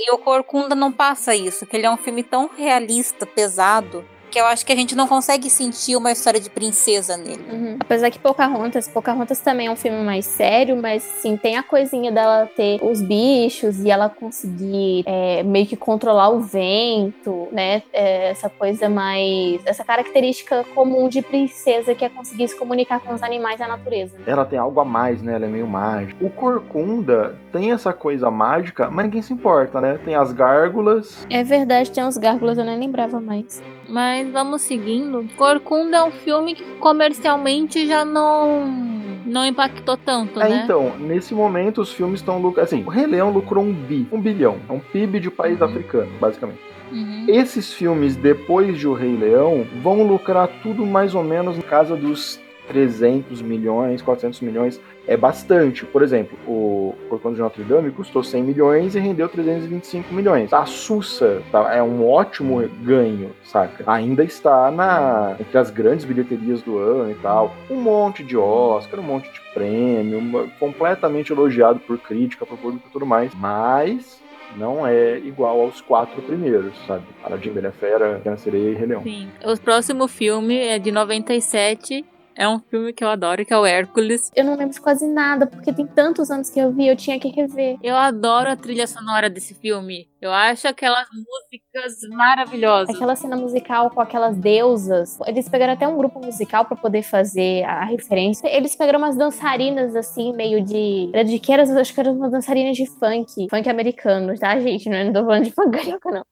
[0.00, 4.38] E o Corcunda não passa isso, que ele é um filme tão realista, pesado, que
[4.38, 7.44] eu acho que a gente não consegue sentir uma história de princesa nele.
[7.50, 7.76] Uhum.
[7.80, 12.12] Apesar que Pocahontas, Pocahontas também é um filme mais sério, mas sim, tem a coisinha
[12.12, 17.82] dela ter os bichos e ela conseguir é, meio que controlar o vento, né?
[17.92, 19.60] É, essa coisa mais.
[19.64, 24.16] essa característica comum de princesa que é conseguir se comunicar com os animais da natureza.
[24.26, 25.34] Ela tem algo a mais, né?
[25.34, 26.24] Ela é meio mágica.
[26.24, 29.98] O Corcunda tem essa coisa mágica, mas ninguém se importa, né?
[30.04, 31.26] Tem as gárgulas.
[31.30, 33.62] É verdade, tem os gárgulas, eu nem lembrava mais.
[33.88, 35.26] Mas vamos seguindo.
[35.36, 38.88] Corcunda é um filme que comercialmente já não
[39.24, 40.62] não impactou tanto, é, né?
[40.64, 42.64] Então, nesse momento os filmes estão lucrando.
[42.66, 44.58] Assim, o Rei Leão lucrou um bi, um bilhão.
[44.68, 45.66] É um PIB de país uhum.
[45.66, 46.60] africano, basicamente.
[46.90, 47.26] Uhum.
[47.28, 51.94] Esses filmes, depois de O Rei Leão, vão lucrar tudo mais ou menos em casa
[51.94, 55.84] dos 300 milhões, 400 milhões é bastante.
[55.86, 60.52] Por exemplo, o Corcunda de Notre Dame custou 100 milhões e rendeu 325 milhões.
[60.52, 63.90] A Sussa tá, é um ótimo ganho, saca?
[63.90, 67.54] Ainda está na entre as grandes bilheterias do ano e tal.
[67.70, 72.86] Um monte de Oscar, um monte de prêmio, uma, completamente elogiado por crítica, por público
[72.88, 73.32] e tudo mais.
[73.34, 74.20] Mas
[74.56, 77.04] não é igual aos quatro primeiros, sabe?
[77.22, 79.02] Aladdin, Bela Fera, Pequena Sereia e Rei Leão.
[79.02, 79.28] Sim.
[79.44, 82.04] O próximo filme é de 97
[82.38, 84.30] é um filme que eu adoro, que é o Hércules.
[84.34, 87.18] Eu não lembro de quase nada, porque tem tantos anos que eu vi, eu tinha
[87.18, 87.76] que rever.
[87.82, 90.08] Eu adoro a trilha sonora desse filme.
[90.20, 92.94] Eu acho aquelas músicas maravilhosas.
[92.94, 95.18] Aquela cena musical com aquelas deusas.
[95.26, 98.48] Eles pegaram até um grupo musical para poder fazer a referência.
[98.48, 101.10] Eles pegaram umas dançarinas assim, meio de.
[101.12, 101.78] Era de que eram?
[101.78, 103.48] Acho que eram umas dançarinas de funk.
[103.50, 104.88] Funk americano, tá, gente?
[104.88, 106.24] Não, é, não tô falando de funk carioca, não.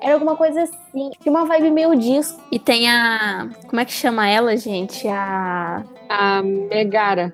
[0.00, 1.10] Era alguma coisa assim.
[1.20, 2.40] Tinha uma vibe meio disco.
[2.50, 3.48] E tem a.
[3.68, 5.06] Como é que chama ela, gente?
[5.08, 5.84] A.
[6.08, 7.32] A Megara.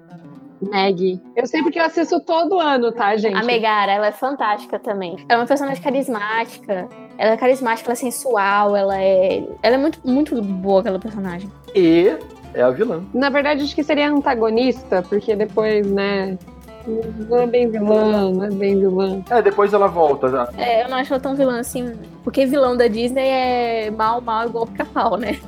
[0.61, 1.21] Meg.
[1.35, 3.37] Eu sei porque eu assisto todo ano, tá, gente?
[3.37, 5.17] A Megara, ela é fantástica também.
[5.29, 6.89] Ela é uma personagem carismática.
[7.19, 9.45] Ela é carismática, ela é sensual, ela é.
[9.63, 11.51] Ela é muito, muito boa, aquela personagem.
[11.75, 12.17] E
[12.55, 13.03] é a vilã.
[13.13, 16.39] Na verdade, acho que seria antagonista, porque depois, né,
[16.87, 19.23] não é bem vilã, não é bem vilã.
[19.31, 20.49] É, depois ela volta já.
[20.57, 21.93] É, eu não acho ela tão vilã assim.
[22.25, 25.39] Porque vilão da Disney é mal, mal igual pica-pau, né?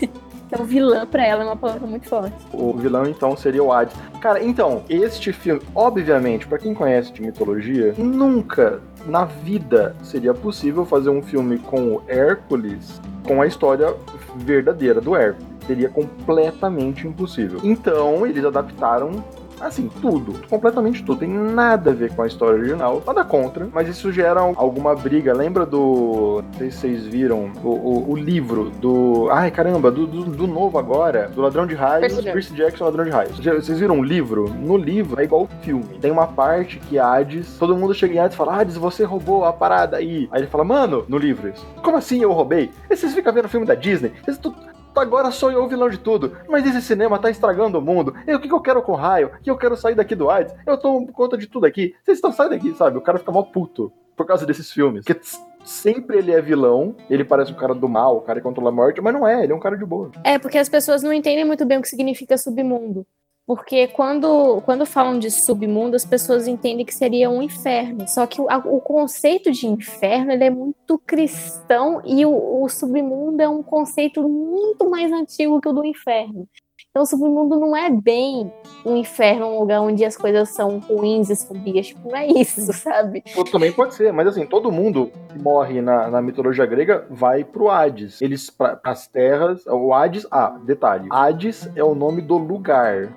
[0.54, 2.36] Então, vilã pra ela é uma palavra muito forte.
[2.52, 3.96] O vilão, então, seria o Hades.
[4.20, 10.84] Cara, então, este filme, obviamente, para quem conhece de mitologia, nunca na vida seria possível
[10.84, 13.94] fazer um filme com o Hércules com a história
[14.36, 15.48] verdadeira do Hércules.
[15.66, 17.58] Seria completamente impossível.
[17.64, 19.24] Então, eles adaptaram
[19.60, 20.34] Assim, tudo.
[20.48, 21.20] Completamente tudo.
[21.20, 23.02] Tem nada a ver com a história original.
[23.06, 23.68] Nada contra.
[23.72, 25.32] Mas isso gera alguma briga.
[25.32, 26.42] Lembra do.
[26.42, 27.52] Não sei se vocês viram.
[27.62, 29.28] O, o, o livro do.
[29.30, 31.28] Ai, caramba, do, do, do, novo agora.
[31.34, 32.12] Do Ladrão de Raios.
[32.12, 33.38] Percy, Percy Jackson, Ladrão de Raios.
[33.38, 34.48] Vocês viram o livro?
[34.48, 35.98] No livro é igual o filme.
[36.00, 37.56] Tem uma parte que Hades.
[37.58, 40.28] Todo mundo chega em Hades e fala: Hades, você roubou a parada aí.
[40.30, 41.66] Aí ele fala: Mano, no livro isso.
[41.82, 42.70] Como assim eu roubei?
[42.90, 44.12] E vocês ficam vendo o filme da Disney?
[44.24, 44.38] Vocês
[45.00, 46.36] agora sou eu o vilão de tudo.
[46.48, 48.14] Mas esse cinema tá estragando o mundo.
[48.26, 49.30] E o que, que eu quero com raio?
[49.42, 50.54] Que eu quero sair daqui do AIDS?
[50.66, 51.94] Eu tomo conta de tudo aqui.
[52.04, 52.98] Vocês estão saindo daqui, sabe?
[52.98, 55.04] O cara fica mal puto por causa desses filmes.
[55.04, 55.20] Porque
[55.64, 58.72] sempre ele é vilão, ele parece um cara do mal, o cara que controla a
[58.72, 60.10] morte, mas não é, ele é um cara de boa.
[60.22, 63.06] É, porque as pessoas não entendem muito bem o que significa submundo.
[63.46, 68.08] Porque quando, quando falam de submundo, as pessoas entendem que seria um inferno.
[68.08, 73.48] Só que o, o conceito de inferno é muito cristão e o, o submundo é
[73.48, 76.48] um conceito muito mais antigo que o do inferno.
[76.94, 78.52] Então o submundo não é bem
[78.86, 81.88] um inferno, um lugar onde as coisas são ruins e sombrias.
[81.88, 83.24] Tipo, não é isso, sabe?
[83.50, 87.68] Também pode ser, mas assim, todo mundo que morre na, na mitologia grega vai pro
[87.68, 88.22] Hades.
[88.22, 93.12] Eles, pra, pras terras, o Hades, ah, detalhe, Hades é o nome do lugar.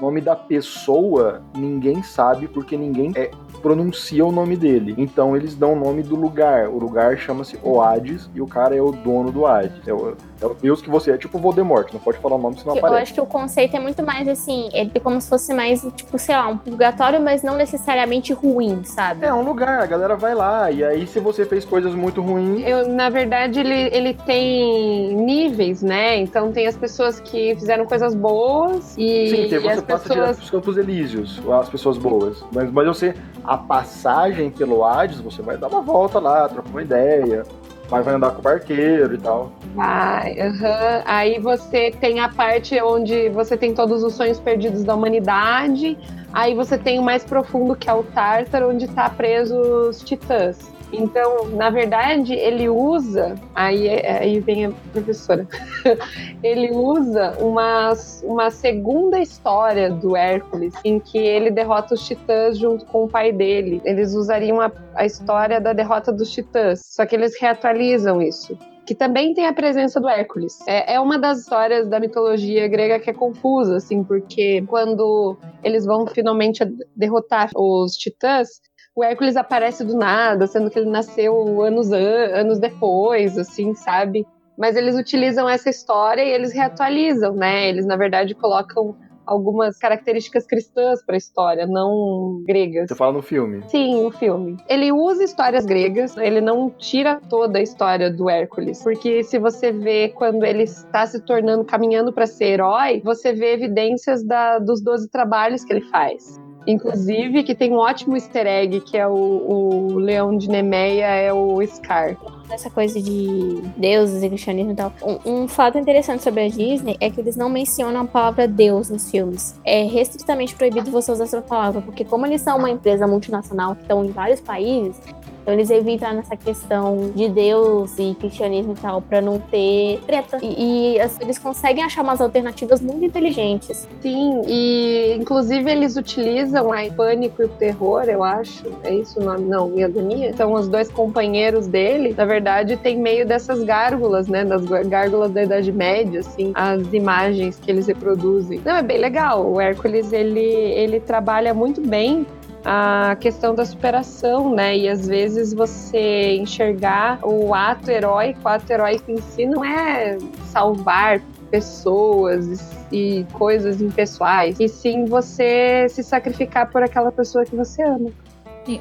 [0.00, 3.30] Nome da pessoa ninguém sabe porque ninguém é,
[3.66, 4.94] pronuncia o nome dele.
[4.96, 6.68] Então eles dão o nome do lugar.
[6.68, 9.88] O lugar chama-se Oades e o cara é o dono do Hades.
[9.88, 12.60] É o, é o Deus que você é, tipo Voldemort, não pode falar o nome
[12.60, 13.02] senão Eu aparece.
[13.02, 16.36] acho que o conceito é muito mais assim, é como se fosse mais, tipo, sei
[16.36, 19.26] lá, um purgatório, mas não necessariamente ruim, sabe?
[19.26, 22.62] É um lugar, a galera vai lá, e aí se você fez coisas muito ruins.
[22.64, 26.18] Eu, na verdade, ele, ele tem níveis, né?
[26.18, 29.82] Então tem as pessoas que fizeram coisas boas e, Sim, tem, e você as passa
[29.82, 30.08] pessoas.
[30.08, 32.44] direto pros Campos Elíseos, as pessoas boas.
[32.52, 33.14] Mas, mas você,
[33.46, 37.44] a passagem pelo Hades, você vai dar uma volta lá, trocar uma ideia,
[37.88, 39.52] mas vai andar com o barqueiro e tal.
[39.74, 41.02] Vai, aham.
[41.04, 45.96] Aí você tem a parte onde você tem todos os sonhos perdidos da humanidade.
[46.32, 50.75] Aí você tem o mais profundo, que é o Tártaro, onde tá preso os titãs.
[50.92, 53.34] Então, na verdade, ele usa.
[53.54, 55.46] Aí, aí vem a professora.
[56.42, 62.84] ele usa uma, uma segunda história do Hércules, em que ele derrota os titãs junto
[62.86, 63.80] com o pai dele.
[63.84, 68.94] Eles usariam a, a história da derrota dos titãs, só que eles reatualizam isso que
[68.94, 70.60] também tem a presença do Hércules.
[70.66, 75.84] É, é, uma das histórias da mitologia grega que é confusa, assim, porque quando eles
[75.84, 78.60] vão finalmente derrotar os titãs,
[78.96, 84.26] o Hércules aparece do nada, sendo que ele nasceu anos, anos depois, assim, sabe?
[84.58, 87.68] Mas eles utilizam essa história e eles reatualizam, né?
[87.68, 92.88] Eles, na verdade, colocam algumas características cristãs para a história, não gregas.
[92.88, 93.68] Você fala no filme?
[93.68, 94.56] Sim, no filme.
[94.66, 99.72] Ele usa histórias gregas, ele não tira toda a história do Hércules, porque se você
[99.72, 104.82] vê quando ele está se tornando, caminhando para ser herói, você vê evidências da, dos
[104.82, 106.45] 12 trabalhos que ele faz.
[106.66, 111.32] Inclusive, que tem um ótimo easter egg, que é o, o leão de Nemeia, é
[111.32, 112.16] o Scar.
[112.50, 114.92] Essa coisa de deuses e cristianismo e tal.
[115.02, 118.88] Um, um, fato interessante sobre a Disney é que eles não mencionam a palavra Deus
[118.88, 119.58] nos filmes.
[119.64, 123.82] É restritamente proibido você usar essa palavra, porque como eles são uma empresa multinacional que
[123.82, 125.00] estão em vários países,
[125.46, 130.40] então eles evitam nessa questão de Deus e cristianismo e tal, pra não ter treta.
[130.42, 133.86] E, e eles conseguem achar umas alternativas muito inteligentes.
[134.00, 138.64] Sim, e inclusive eles utilizam a Pânico e o Terror, eu acho.
[138.82, 139.44] É isso o nome?
[139.44, 140.34] Não, e Agonia.
[140.36, 142.12] São os dois companheiros dele.
[142.16, 144.44] Na verdade, tem meio dessas gárgulas, né?
[144.44, 148.60] Das gárgulas da Idade Média, assim, as imagens que eles reproduzem.
[148.64, 149.46] Não, é bem legal.
[149.48, 152.26] O Hércules, ele, ele trabalha muito bem
[152.68, 154.76] a questão da superação, né?
[154.76, 160.18] E às vezes você enxergar o ato heróico, o ato heróico em si não é
[160.46, 167.84] salvar pessoas e coisas impessoais, e sim você se sacrificar por aquela pessoa que você
[167.84, 168.10] ama.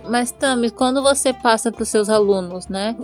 [0.10, 2.96] Mas Tami, quando você passa para os seus alunos, né?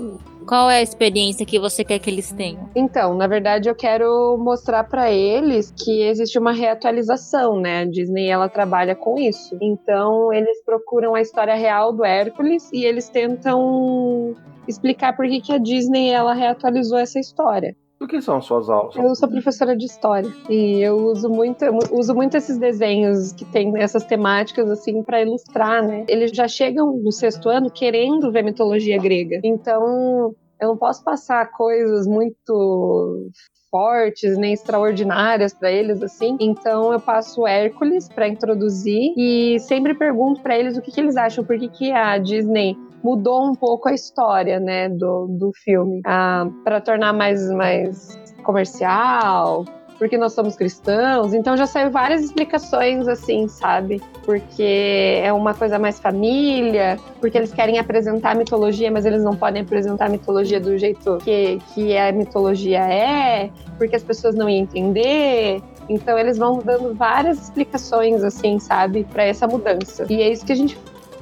[0.48, 2.70] Qual é a experiência que você quer que eles tenham?
[2.76, 7.82] Então, na verdade, eu quero mostrar para eles que existe uma reatualização, né?
[7.82, 9.58] A Disney ela trabalha com isso.
[9.62, 14.36] Então, eles procuram a história real do Hércules e eles tentam
[14.67, 17.76] explicar por que, que a Disney ela reatualizou essa história.
[18.01, 18.95] O que são suas aulas?
[18.95, 23.45] Eu sou professora de história e eu uso muito, eu uso muito esses desenhos que
[23.45, 26.03] tem essas temáticas assim para ilustrar, né?
[26.07, 29.39] Eles já chegam no sexto ano querendo ver mitologia grega.
[29.43, 33.29] Então, eu não posso passar coisas muito
[33.71, 36.37] fortes nem extraordinárias para eles assim.
[36.39, 41.15] Então eu passo Hércules para introduzir e sempre pergunto para eles o que, que, eles
[41.15, 46.01] acham, por que, que a Disney mudou um pouco a história, né, do, do filme,
[46.05, 49.65] ah, para tornar mais mais comercial,
[50.01, 51.31] porque nós somos cristãos.
[51.31, 54.01] Então já saiu várias explicações assim, sabe?
[54.25, 59.35] Porque é uma coisa mais família, porque eles querem apresentar a mitologia, mas eles não
[59.35, 64.49] podem apresentar a mitologia do jeito que, que a mitologia é, porque as pessoas não
[64.49, 65.61] iam entender.
[65.87, 70.07] Então eles vão dando várias explicações assim, sabe, para essa mudança.
[70.09, 70.75] E é isso que a gente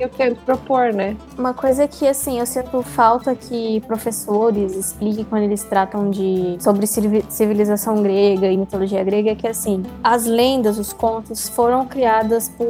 [0.03, 1.15] eu tento propor, né?
[1.37, 6.85] Uma coisa que, assim, eu sinto falta que professores expliquem quando eles tratam de sobre
[6.87, 12.65] civilização grega e mitologia grega é que, assim, as lendas, os contos foram criadas por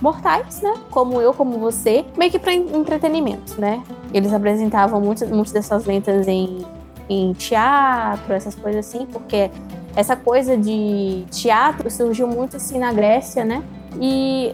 [0.00, 0.74] mortais, né?
[0.90, 3.82] Como eu, como você, meio que para entretenimento, né?
[4.12, 6.64] Eles apresentavam muitas, muitas dessas lendas em,
[7.08, 9.50] em teatro, essas coisas assim, porque
[9.94, 13.62] essa coisa de teatro surgiu muito assim na Grécia, né?
[13.98, 14.52] E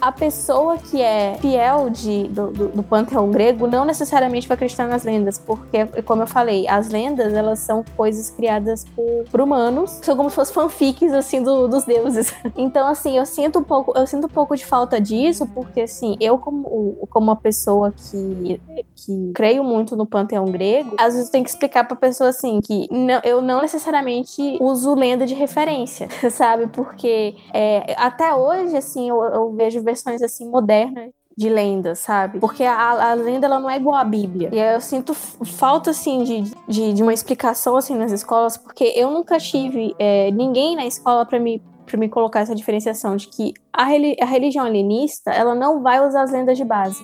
[0.00, 4.86] a pessoa que é fiel de, do, do, do, panteão grego não necessariamente vai acreditar
[4.86, 9.98] nas lendas, porque, como eu falei, as lendas elas são coisas criadas por, por humanos,
[10.02, 12.34] são como se fossem fanfics assim do, dos deuses.
[12.56, 16.16] Então, assim, eu sinto um pouco, eu sinto um pouco de falta disso, porque assim,
[16.20, 18.60] eu como, como uma pessoa que,
[18.96, 22.88] que creio muito no panteão grego, às vezes tem que explicar pra pessoa assim que
[22.90, 26.66] não, eu não necessariamente uso lenda de referência, sabe?
[26.68, 32.40] Porque é, até hoje, assim, eu, eu vejo versões assim modernas de lenda, sabe?
[32.40, 34.50] Porque a, a, lenda ela não é igual à Bíblia.
[34.52, 39.08] E eu sinto falta, assim, de, de, de, uma explicação, assim, nas escolas, porque eu
[39.08, 43.54] nunca tive é, ninguém na escola para me para me colocar essa diferenciação de que
[43.72, 47.02] a, a religião alienista ela não vai usar as lendas de base.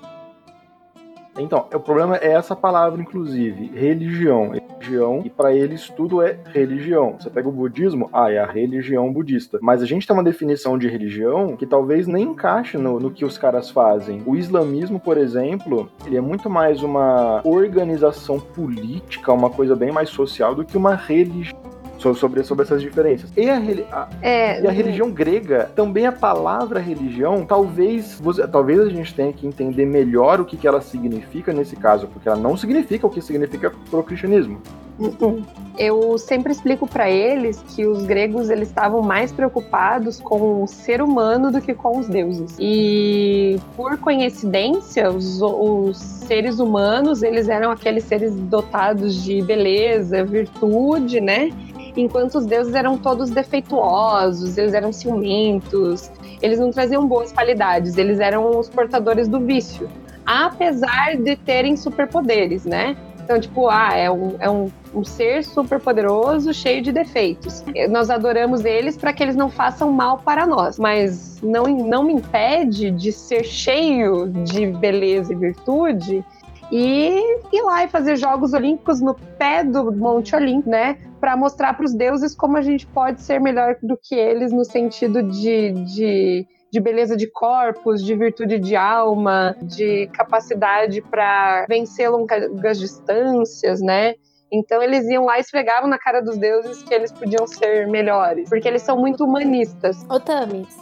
[1.38, 4.52] Então, o problema é essa palavra, inclusive, religião.
[4.80, 7.16] Religião, e para eles tudo é religião.
[7.18, 9.58] Você pega o budismo, ah, é a religião budista.
[9.60, 13.24] Mas a gente tem uma definição de religião que talvez nem encaixe no, no que
[13.24, 14.22] os caras fazem.
[14.26, 20.10] O islamismo, por exemplo, ele é muito mais uma organização política, uma coisa bem mais
[20.10, 21.63] social do que uma religião
[22.12, 23.30] sobre, sobre essas diferenças.
[23.36, 28.88] E a, a, é, e a religião grega, também a palavra religião, talvez, talvez a
[28.88, 32.56] gente tenha que entender melhor o que, que ela significa nesse caso, porque ela não
[32.56, 34.60] significa o que significa pro cristianismo.
[34.98, 35.42] Uh-uh.
[35.76, 41.02] Eu sempre explico para eles que os gregos eles estavam mais preocupados com o ser
[41.02, 42.56] humano do que com os deuses.
[42.60, 51.20] E por coincidência, os, os seres humanos eles eram aqueles seres dotados de beleza, virtude,
[51.20, 51.50] né?
[52.00, 58.20] Enquanto os deuses eram todos defeituosos, eles eram ciumentos, eles não traziam boas qualidades, eles
[58.20, 59.88] eram os portadores do vício,
[60.24, 62.96] apesar de terem superpoderes, né?
[63.24, 67.64] Então, tipo, ah, é um, é um, um ser super poderoso, cheio de defeitos.
[67.88, 72.12] Nós adoramos eles para que eles não façam mal para nós, mas não, não me
[72.12, 76.22] impede de ser cheio de beleza e virtude
[76.70, 77.18] e
[77.52, 80.98] ir lá e fazer Jogos Olímpicos no pé do Monte Olimpo, né?
[81.20, 84.64] Para mostrar para os deuses como a gente pode ser melhor do que eles no
[84.64, 92.10] sentido de, de, de beleza de corpos, de virtude de alma, de capacidade para vencer
[92.10, 94.14] longas distâncias, né?
[94.52, 98.48] Então eles iam lá e esfregavam na cara dos deuses que eles podiam ser melhores,
[98.48, 100.04] porque eles são muito humanistas.
[100.08, 100.76] Ô Tamis,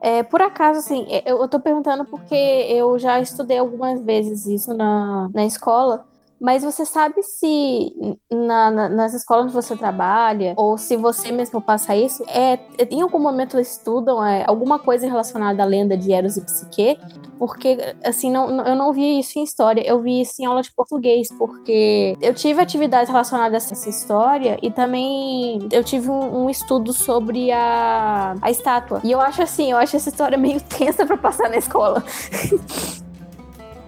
[0.00, 4.46] é, por acaso, assim, é, eu, eu tô perguntando porque eu já estudei algumas vezes
[4.46, 6.06] isso na, na escola.
[6.40, 7.92] Mas você sabe se
[8.30, 12.58] na, na, nas escolas onde você trabalha, ou se você mesmo passa isso, é,
[12.90, 16.98] em algum momento estudam é, alguma coisa relacionada à lenda de Eros e Psique?
[17.38, 20.72] Porque, assim, não, eu não vi isso em história, eu vi isso em aula de
[20.72, 26.50] português, porque eu tive atividades relacionadas a essa história e também eu tive um, um
[26.50, 29.00] estudo sobre a, a estátua.
[29.04, 32.02] E eu acho assim, eu acho essa história meio tensa para passar na escola.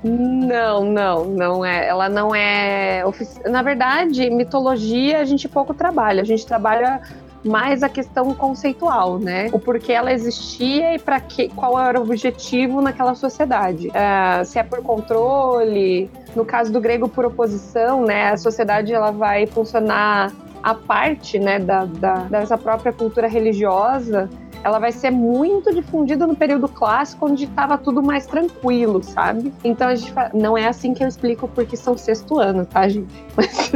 [0.04, 1.86] Não, não, não é.
[1.86, 3.04] Ela não é.
[3.06, 3.40] Ofici...
[3.48, 6.22] Na verdade, mitologia a gente pouco trabalha.
[6.22, 7.00] A gente trabalha
[7.44, 9.48] mais a questão conceitual, né?
[9.52, 13.88] O porquê ela existia e para que, qual era o objetivo naquela sociedade.
[13.88, 18.30] Uh, se é por controle, no caso do grego por oposição, né?
[18.30, 24.30] A sociedade ela vai funcionar a parte, né, da, da dessa própria cultura religiosa
[24.64, 29.52] ela vai ser muito difundida no período clássico, onde estava tudo mais tranquilo, sabe?
[29.64, 32.88] Então a gente fala, não é assim que eu explico porque são sexto ano, tá,
[32.88, 33.12] gente?
[33.36, 33.72] Mas,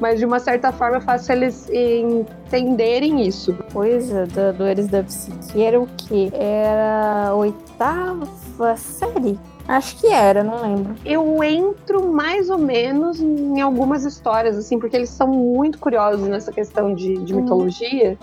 [0.00, 3.54] mas de uma certa forma eu faço eles entenderem isso.
[3.72, 6.30] Coisa do, do Eles da Psique era o quê?
[6.32, 8.26] Era oitava
[8.76, 9.38] série?
[9.68, 10.94] Acho que era, não lembro.
[11.04, 16.52] Eu entro mais ou menos em algumas histórias, assim, porque eles são muito curiosos nessa
[16.52, 17.40] questão de, de hum.
[17.40, 18.16] mitologia.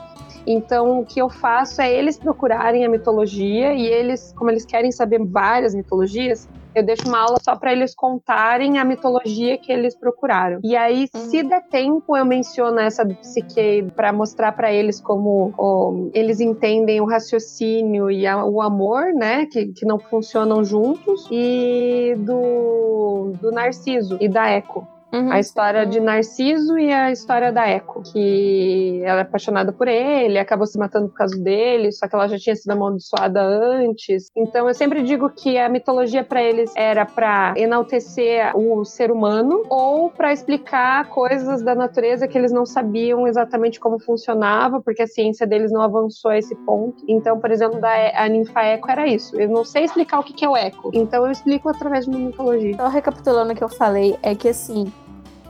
[0.45, 4.91] Então, o que eu faço é eles procurarem a mitologia e eles, como eles querem
[4.91, 9.95] saber várias mitologias, eu deixo uma aula só para eles contarem a mitologia que eles
[9.95, 10.59] procuraram.
[10.63, 11.21] E aí, uhum.
[11.21, 16.39] se der tempo, eu menciono essa do psique para mostrar para eles como oh, eles
[16.39, 23.33] entendem o raciocínio e a, o amor, né, que, que não funcionam juntos, e do,
[23.39, 24.87] do Narciso e da Eco.
[25.13, 25.31] Uhum.
[25.31, 30.39] A história de Narciso e a história da Eco, que ela é apaixonada por ele,
[30.39, 34.31] acabou se matando por causa dele, só que ela já tinha sido amaldiçoada antes.
[34.35, 39.63] Então eu sempre digo que a mitologia para eles era para enaltecer o ser humano
[39.69, 45.07] ou para explicar coisas da natureza que eles não sabiam exatamente como funcionava, porque a
[45.07, 47.03] ciência deles não avançou a esse ponto.
[47.07, 49.39] Então, por exemplo, da a ninfa Eco era isso.
[49.39, 52.19] Eu não sei explicar o que é o Eco, então eu explico através de uma
[52.19, 52.75] mitologia.
[52.75, 54.91] Só recapitulando o que eu falei, é que assim,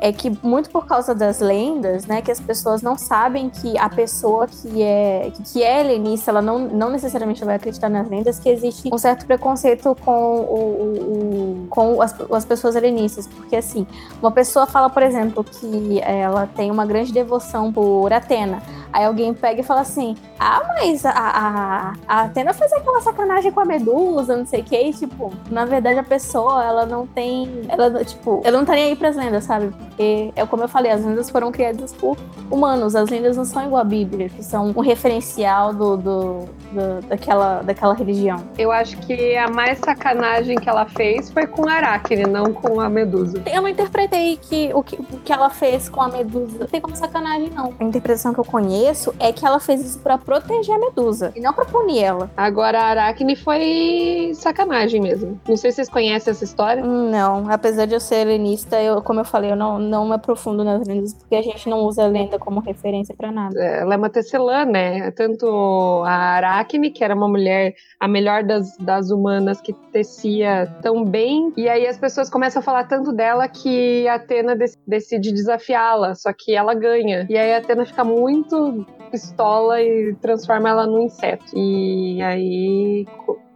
[0.04, 3.88] é que muito por causa das lendas, né, que as pessoas não sabem que a
[3.88, 8.49] pessoa que é que é helenista, ela não, não necessariamente vai acreditar nas lendas, que
[8.49, 13.88] existe um certo preconceito com o, o, o com as, as pessoas helenistas, porque assim,
[14.22, 18.62] uma pessoa fala, por exemplo, que ela tem uma grande devoção por Atena.
[18.93, 23.51] Aí alguém pega e fala assim: Ah, mas a, a, a Atena fez aquela sacanagem
[23.51, 24.77] com a Medusa, não sei o que.
[24.77, 27.63] E, tipo, na verdade a pessoa, ela não tem.
[27.67, 29.69] Ela, tipo, ela não tá nem aí pras lendas, sabe?
[29.69, 32.15] Porque é como eu falei, as lendas foram criadas por
[32.51, 32.95] humanos.
[32.95, 36.39] As lendas não são igual a Bíblia, que são um referencial do, do,
[36.71, 38.43] do daquela, daquela religião.
[38.59, 42.79] Eu acho que a mais sacanagem que ela fez foi com a Aracne, não com
[42.79, 43.41] a Medusa.
[43.51, 46.79] Eu não interpretei que o que, o que ela fez com a Medusa não tem
[46.79, 47.73] como sacanagem, não.
[47.79, 51.31] A interpretação que eu conheço conheço é que ela fez isso para proteger a Medusa
[51.36, 52.29] e não para punir ela.
[52.36, 55.39] Agora a Aracne foi sacanagem mesmo.
[55.47, 56.84] Não sei se vocês conhecem essa história.
[56.84, 60.63] Não, apesar de eu ser helenista, eu, como eu falei, eu não, não me aprofundo
[60.63, 63.57] nas lendas porque a gente não usa a lenda como referência para nada.
[63.57, 65.11] É, ela é uma tecelã, né?
[65.11, 71.05] Tanto a Aracne, que era uma mulher, a melhor das, das humanas que tecia tão
[71.05, 76.15] bem, e aí as pessoas começam a falar tanto dela que a Atena decide desafiá-la,
[76.15, 77.25] só que ela ganha.
[77.29, 78.72] E aí a Atena fica muito
[79.11, 81.45] pistola e transforma ela num inseto.
[81.55, 83.05] E aí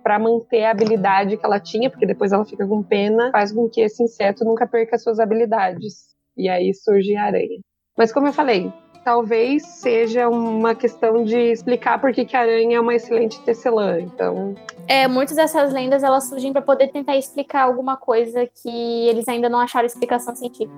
[0.08, 3.68] para manter a habilidade que ela tinha, porque depois ela fica com pena, faz com
[3.68, 6.16] que esse inseto nunca perca suas habilidades.
[6.38, 7.60] E aí surge a aranha.
[7.98, 8.72] Mas como eu falei,
[9.04, 14.00] talvez seja uma questão de explicar por que, que a aranha é uma excelente tecelã.
[14.00, 14.56] Então,
[14.88, 19.50] é, muitas dessas lendas elas surgem para poder tentar explicar alguma coisa que eles ainda
[19.50, 20.72] não acharam explicação científica.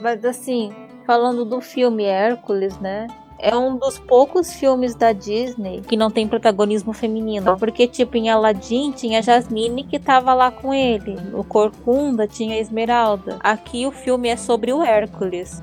[0.00, 0.72] Mas assim,
[1.04, 3.08] falando do filme Hércules, né?
[3.42, 7.56] É um dos poucos filmes da Disney que não tem protagonismo feminino.
[7.58, 11.16] Porque, tipo, em Aladdin tinha a Jasmine que tava lá com ele.
[11.30, 13.36] No Corcunda tinha a Esmeralda.
[13.40, 15.62] Aqui o filme é sobre o Hércules.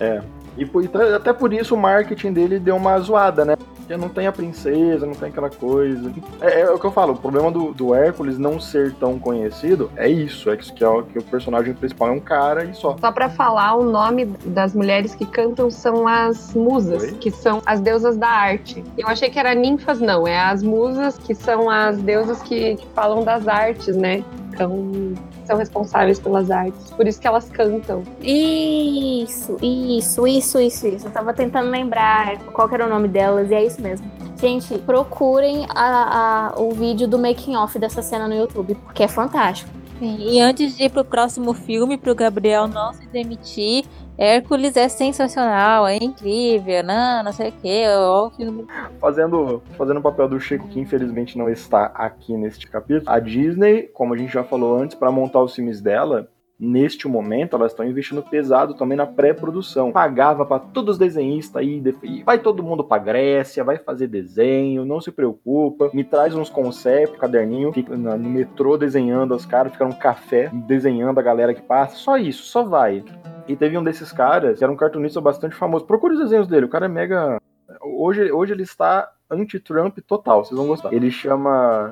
[0.00, 0.22] É.
[0.56, 0.68] E
[1.14, 3.56] até por isso o marketing dele deu uma zoada, né?
[3.88, 6.12] Porque não tem a princesa, não tem aquela coisa.
[6.42, 9.90] É, é o que eu falo, o problema do, do, Hércules não ser tão conhecido
[9.96, 12.98] é isso, é que, que, é, que o personagem principal é um cara e só.
[13.00, 17.12] Só pra falar, o nome das mulheres que cantam são as musas, Oi?
[17.12, 18.84] que são as deusas da arte.
[18.98, 22.86] Eu achei que era ninfas, não, é as musas, que são as deusas que, que
[22.88, 24.22] falam das artes, né?
[24.52, 25.14] Então,
[25.48, 26.90] são responsáveis pelas artes.
[26.90, 28.02] Por isso que elas cantam.
[28.20, 31.06] Isso, isso, isso, isso, isso.
[31.06, 34.10] Eu tava tentando lembrar qual era o nome delas e é isso mesmo.
[34.36, 39.08] Gente, procurem a, a, o vídeo do making off dessa cena no YouTube, porque é
[39.08, 39.70] fantástico.
[39.98, 43.84] Sim, e antes de ir pro próximo filme, pro Gabriel não se demitir,
[44.16, 48.66] Hércules é sensacional, é incrível, não, não sei o que, o filme.
[49.00, 53.90] Fazendo, fazendo o papel do Chico, que infelizmente não está aqui neste capítulo, a Disney,
[53.92, 56.28] como a gente já falou antes, para montar os filmes dela,
[56.58, 59.92] neste momento elas estão investindo pesado também na pré-produção.
[59.92, 61.82] Pagava para todos os desenhistas aí,
[62.24, 67.16] vai todo mundo para Grécia, vai fazer desenho, não se preocupa, me traz uns conceitos,
[67.16, 71.96] caderninho, fica no metrô desenhando os caras, fica no café desenhando a galera que passa,
[71.96, 73.04] só isso, só vai.
[73.46, 75.86] E teve um desses caras, que era um cartunista bastante famoso.
[75.86, 77.40] Procure os desenhos dele, o cara é mega.
[77.82, 80.92] Hoje, hoje ele está anti-Trump total, vocês vão gostar.
[80.92, 81.90] Ele chama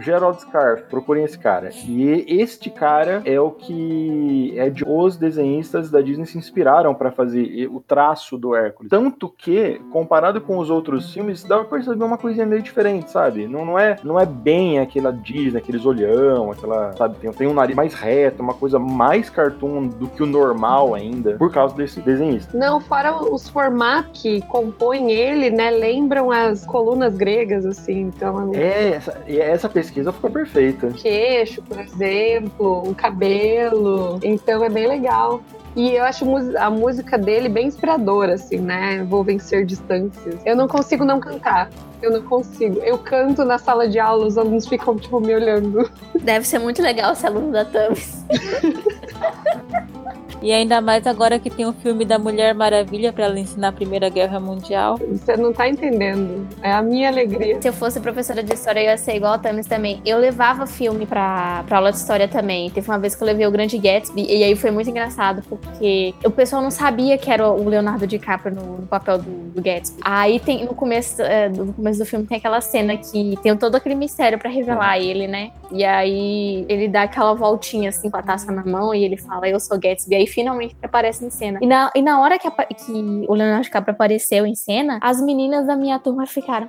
[0.00, 1.70] Gerald Scarf, procurem esse cara.
[1.86, 7.10] E este cara é o que é de os desenhistas da Disney se inspiraram para
[7.10, 8.90] fazer o traço do Hércules.
[8.90, 13.46] Tanto que, comparado com os outros filmes, dá pra perceber uma coisinha meio diferente, sabe?
[13.46, 17.16] Não, não, é, não é bem aquela Disney, aqueles olhão, aquela, sabe?
[17.16, 21.36] Tem, tem um nariz mais reto, uma coisa mais cartoon do que o normal ainda,
[21.36, 22.56] por causa desse desenhista.
[22.56, 25.70] Não, fora os formatos que compõem ele, né?
[25.70, 28.52] Lembram as colunas gregas, assim, então...
[28.54, 30.88] É, essa, essa pesquisa ficou perfeita.
[30.88, 34.20] Queixo, por exemplo, o cabelo.
[34.22, 35.42] Então é bem legal.
[35.74, 36.24] E eu acho
[36.58, 39.02] a música dele bem inspiradora, assim, né?
[39.04, 40.38] Vou vencer distâncias.
[40.44, 41.70] Eu não consigo não cantar.
[42.00, 42.78] Eu não consigo.
[42.80, 45.90] Eu canto na sala de aula, os alunos ficam, tipo, me olhando.
[46.20, 48.24] Deve ser muito legal ser aluno da Thames.
[50.40, 53.68] E ainda mais agora que tem o um filme da Mulher Maravilha para ela ensinar
[53.68, 54.98] a Primeira Guerra Mundial.
[54.98, 56.46] Você não tá entendendo.
[56.62, 57.60] É a minha alegria.
[57.60, 60.00] Se eu fosse professora de história, eu ia ser igual a Thames também.
[60.04, 62.70] Eu levava filme pra, pra aula de história também.
[62.70, 66.14] Teve uma vez que eu levei o Grande Gatsby, e aí foi muito engraçado, porque
[66.24, 69.98] o pessoal não sabia que era o Leonardo DiCaprio no, no papel do, do, Gatsby.
[70.02, 73.74] Aí tem, no começo, é, no começo do filme tem aquela cena que tem todo
[73.74, 75.50] aquele mistério para revelar ele, né?
[75.72, 79.48] E aí ele dá aquela voltinha assim com a taça na mão e ele fala,
[79.48, 80.14] eu sou Gatsby.
[80.16, 81.58] Aí finalmente aparece em cena.
[81.62, 82.92] E na, e na hora que, que
[83.28, 86.68] o Leonardo DiCaprio apareceu em cena, as meninas da minha turma ficaram.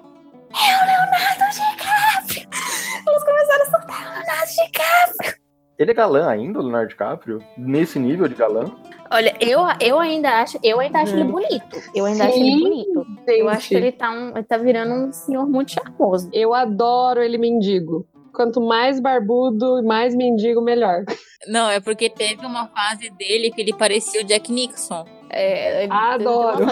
[0.51, 2.47] É o Leonardo DiCaprio!
[3.07, 5.43] Elas começaram a soltar o Leonardo DiCaprio!
[5.79, 7.43] Ele é galã ainda, o Leonardo DiCaprio?
[7.57, 8.65] Nesse nível de galã?
[9.11, 11.31] Olha, eu, eu ainda acho, eu ainda acho ele Hum.
[11.31, 11.81] bonito.
[11.93, 13.05] Eu ainda acho ele Sim, bonito.
[13.27, 16.29] Eu acho que ele tá, um, ele tá virando um senhor muito charmoso.
[16.31, 18.07] eu adoro ele mendigo.
[18.33, 21.03] Quanto mais barbudo e mais mendigo, melhor.
[21.47, 25.05] Não, é porque teve uma fase dele que ele parecia o Jack Nixon.
[25.29, 26.65] É, ele- Adoro.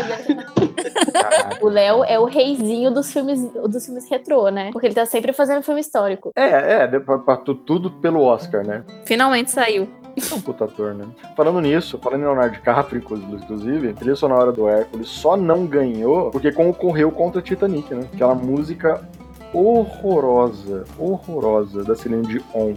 [1.62, 4.70] O Léo é o reizinho dos filmes, dos filmes retrô, né?
[4.72, 6.32] Porque ele tá sempre fazendo filme histórico.
[6.36, 8.84] É, é, pra- pra tu- tudo pelo Oscar, né?
[9.06, 9.88] Finalmente saiu.
[10.18, 11.06] É um puta ator, né?
[11.38, 16.30] Falando nisso, falando em Leonardo DiCaprio, inclusive, a trilha sonora do Hércules só não ganhou
[16.32, 18.06] porque concorreu contra Titanic, né?
[18.14, 19.02] Aquela música
[19.54, 22.76] horrorosa, horrorosa da Celine Dion.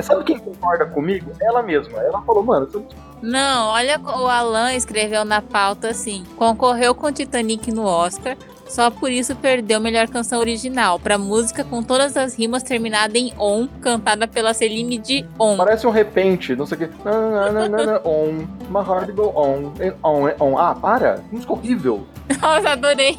[0.00, 1.30] Sabe quem concorda comigo?
[1.40, 1.98] Ela mesma.
[2.00, 2.82] Ela falou, mano, você
[3.22, 8.36] Não, olha o Alan escreveu na pauta assim: concorreu com Titanic no Oscar,
[8.68, 13.32] só por isso perdeu melhor canção original pra música com todas as rimas terminada em
[13.38, 15.56] on, cantada pela Celine Dion.
[15.56, 17.04] parece um repente, não sei o que.
[17.04, 20.58] Na, na, na, na, on, my heart go on, and on, and on.
[20.58, 21.22] Ah, para!
[21.30, 22.06] Música horrível.
[22.42, 23.16] Nossa, adorei.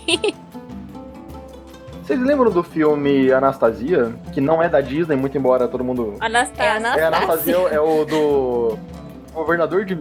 [2.08, 4.16] Vocês lembram do filme Anastasia?
[4.32, 7.02] Que não é da Disney, muito embora todo mundo É Anastasia.
[7.02, 8.80] É, Anastasia é o do
[9.34, 10.00] governador de.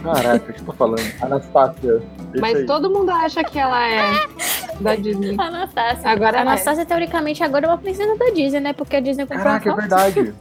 [0.00, 1.02] Caraca, o que eu tô falando?
[1.20, 2.00] Anastácia.
[2.32, 2.66] Esse Mas aí.
[2.66, 4.12] todo mundo acha que ela é
[4.78, 5.34] da Disney.
[5.36, 6.08] Anastácia.
[6.08, 6.42] Agora a é.
[6.42, 8.72] Anastácia, teoricamente, agora é uma princesa da Disney, né?
[8.72, 9.88] Porque a Disney comprou Caraca, é a Fox.
[9.88, 10.34] verdade.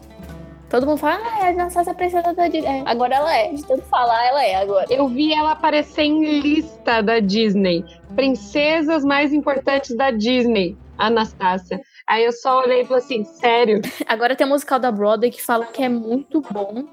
[0.70, 2.70] Todo mundo fala, ah, a Anastácia é a princesa da Disney.
[2.70, 3.52] É, agora ela é.
[3.52, 4.86] De tanto falar, ela é agora.
[4.92, 7.84] Eu vi ela aparecer em lista da Disney.
[8.16, 10.78] Princesas mais importantes da Disney.
[10.98, 11.80] Anastácia.
[12.08, 13.82] Aí eu só olhei e falei assim, sério?
[14.08, 16.86] Agora tem o musical da Broadway que fala que é muito bom.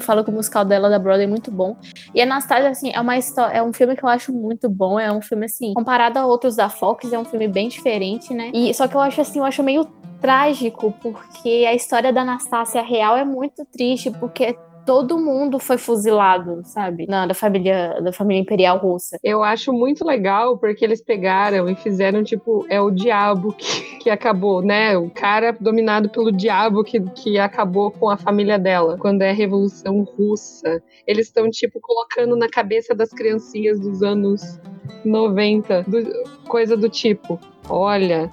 [0.00, 1.76] Fala que o musical dela da Broadway é muito bom.
[2.14, 5.00] E Anastasia, assim, é uma história, é um filme que eu acho muito bom.
[5.00, 8.50] É um filme, assim, comparado a outros da Fox, é um filme bem diferente, né?
[8.52, 9.86] E só que eu acho assim, eu acho meio
[10.20, 14.54] trágico, porque a história da Anastácia real é muito triste, porque
[14.86, 17.06] todo mundo foi fuzilado, sabe?
[17.06, 19.18] Na, da família, da família imperial russa.
[19.22, 24.10] Eu acho muito legal porque eles pegaram e fizeram, tipo, é o diabo que, que
[24.10, 24.96] acabou, né?
[24.96, 28.96] O cara dominado pelo diabo que, que acabou com a família dela.
[28.98, 30.82] Quando é a Revolução Russa.
[31.06, 34.58] Eles estão, tipo, colocando na cabeça das criancinhas dos anos
[35.04, 38.30] 90, do- coisa do tipo: olha,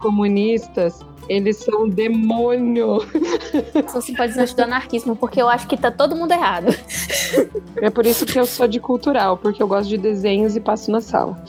[0.00, 1.00] comunistas.
[1.30, 2.98] Eles são demônio.
[3.92, 6.74] Sou simpatizante do anarquismo, porque eu acho que tá todo mundo errado.
[7.76, 10.90] É por isso que eu sou de cultural, porque eu gosto de desenhos e passo
[10.90, 11.40] na sala.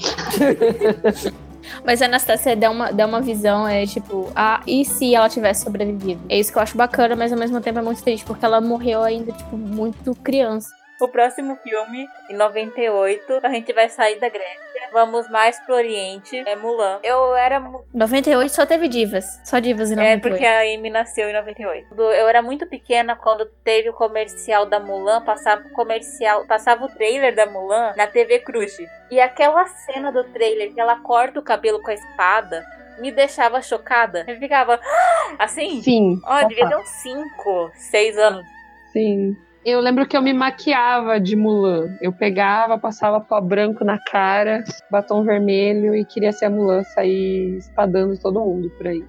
[1.83, 5.63] Mas a Anastasia dá uma, dá uma visão, é tipo, ah, e se ela tivesse
[5.63, 6.21] sobrevivido?
[6.29, 8.61] É isso que eu acho bacana, mas ao mesmo tempo é muito triste, porque ela
[8.61, 10.69] morreu ainda, tipo, muito criança.
[11.01, 14.70] O próximo filme, em 98, a gente vai sair da Grécia.
[14.91, 16.43] Vamos mais pro Oriente.
[16.45, 16.99] É Mulan.
[17.03, 17.59] Eu era.
[17.59, 19.39] mu- 98 só teve divas.
[19.43, 20.21] Só divas em É 98.
[20.21, 21.87] porque a Amy nasceu em 98.
[21.95, 25.21] Eu era muito pequena quando teve o comercial da Mulan.
[25.21, 26.45] Passava o comercial.
[26.45, 28.77] Passava o trailer da Mulan na TV Cruz.
[29.09, 32.65] E aquela cena do trailer que ela corta o cabelo com a espada.
[32.99, 34.25] Me deixava chocada.
[34.27, 34.79] Eu ficava
[35.39, 35.81] assim.
[35.81, 36.19] Sim.
[36.25, 38.45] Ó, devia ter uns 5, 6 anos.
[38.91, 39.37] Sim.
[39.63, 41.95] Eu lembro que eu me maquiava de Mulan.
[42.01, 47.57] Eu pegava, passava pó branco na cara, batom vermelho e queria ser a Mulan, sair
[47.57, 49.03] espadando todo mundo por aí.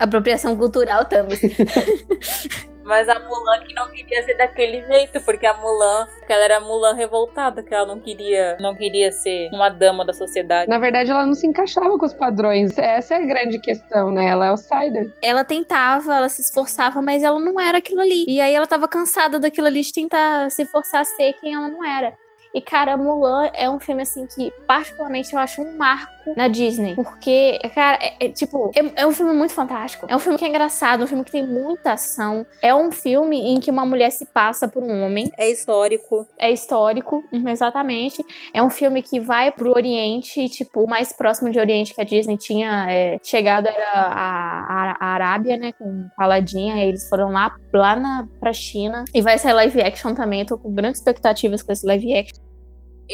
[0.00, 1.38] Apropriação cultural também.
[2.84, 6.60] Mas a Mulan que não queria ser daquele jeito, porque a Mulan, que ela era
[6.60, 10.68] Mulan revoltada, que ela não queria, não queria ser uma dama da sociedade.
[10.68, 12.76] Na verdade, ela não se encaixava com os padrões.
[12.76, 14.26] Essa é a grande questão, né?
[14.26, 15.12] Ela é outsider.
[15.22, 18.24] ela tentava, ela se esforçava, mas ela não era aquilo ali.
[18.28, 21.68] E aí ela tava cansada daquilo ali de tentar se forçar a ser quem ela
[21.68, 22.14] não era.
[22.54, 26.94] E, cara, Mulan é um filme, assim, que particularmente eu acho um marco na Disney.
[26.94, 30.06] Porque, cara, é, é, tipo, é, é um filme muito fantástico.
[30.08, 32.46] É um filme que é engraçado, um filme que tem muita ação.
[32.60, 35.30] É um filme em que uma mulher se passa por um homem.
[35.38, 36.26] É histórico.
[36.38, 38.24] É histórico, uhum, exatamente.
[38.52, 42.04] É um filme que vai pro Oriente, tipo, o mais próximo de Oriente que a
[42.04, 47.30] Disney tinha é, chegado era a, a, a Arábia, né, com Aladdin, aí eles foram
[47.30, 49.04] lá, lá na, pra China.
[49.14, 52.51] E vai sair live action também, eu tô com grandes expectativas com esse live action.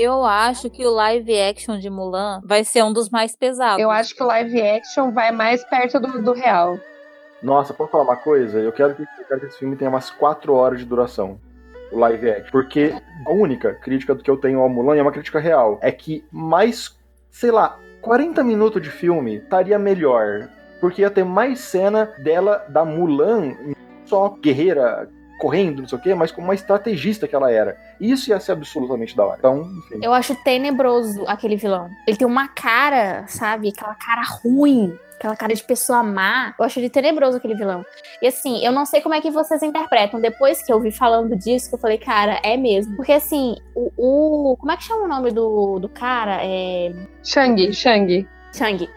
[0.01, 3.83] Eu acho que o live action de Mulan vai ser um dos mais pesados.
[3.83, 6.79] Eu acho que o live action vai mais perto do, do real.
[7.43, 8.61] Nossa, posso falar uma coisa?
[8.61, 11.41] Eu quero, que, eu quero que esse filme tenha umas 4 horas de duração.
[11.91, 12.53] O live action.
[12.53, 12.95] Porque
[13.27, 16.25] a única crítica do que eu tenho ao Mulan, é uma crítica real, é que
[16.31, 16.97] mais,
[17.29, 20.49] sei lá, 40 minutos de filme estaria melhor.
[20.81, 23.57] Porque ia ter mais cena dela, da Mulan,
[24.07, 27.79] só guerreira, correndo, não sei o quê, mas como uma estrategista que ela era.
[28.01, 29.37] Isso ia ser absolutamente da hora.
[29.39, 30.01] Então, enfim.
[30.03, 31.89] Eu acho tenebroso aquele vilão.
[32.07, 33.69] Ele tem uma cara, sabe?
[33.69, 34.99] Aquela cara ruim.
[35.17, 36.55] aquela cara de pessoa má.
[36.59, 37.85] Eu acho ele tenebroso aquele vilão.
[38.21, 40.21] E assim, eu não sei como é que vocês interpretam.
[40.21, 42.97] Depois que eu vi falando disso, que eu falei, cara, é mesmo.
[42.97, 43.91] Porque assim, o.
[43.97, 46.39] o como é que chama o nome do, do cara?
[46.43, 46.93] É.
[47.23, 48.27] Shang, Shang.
[48.53, 48.89] Shang.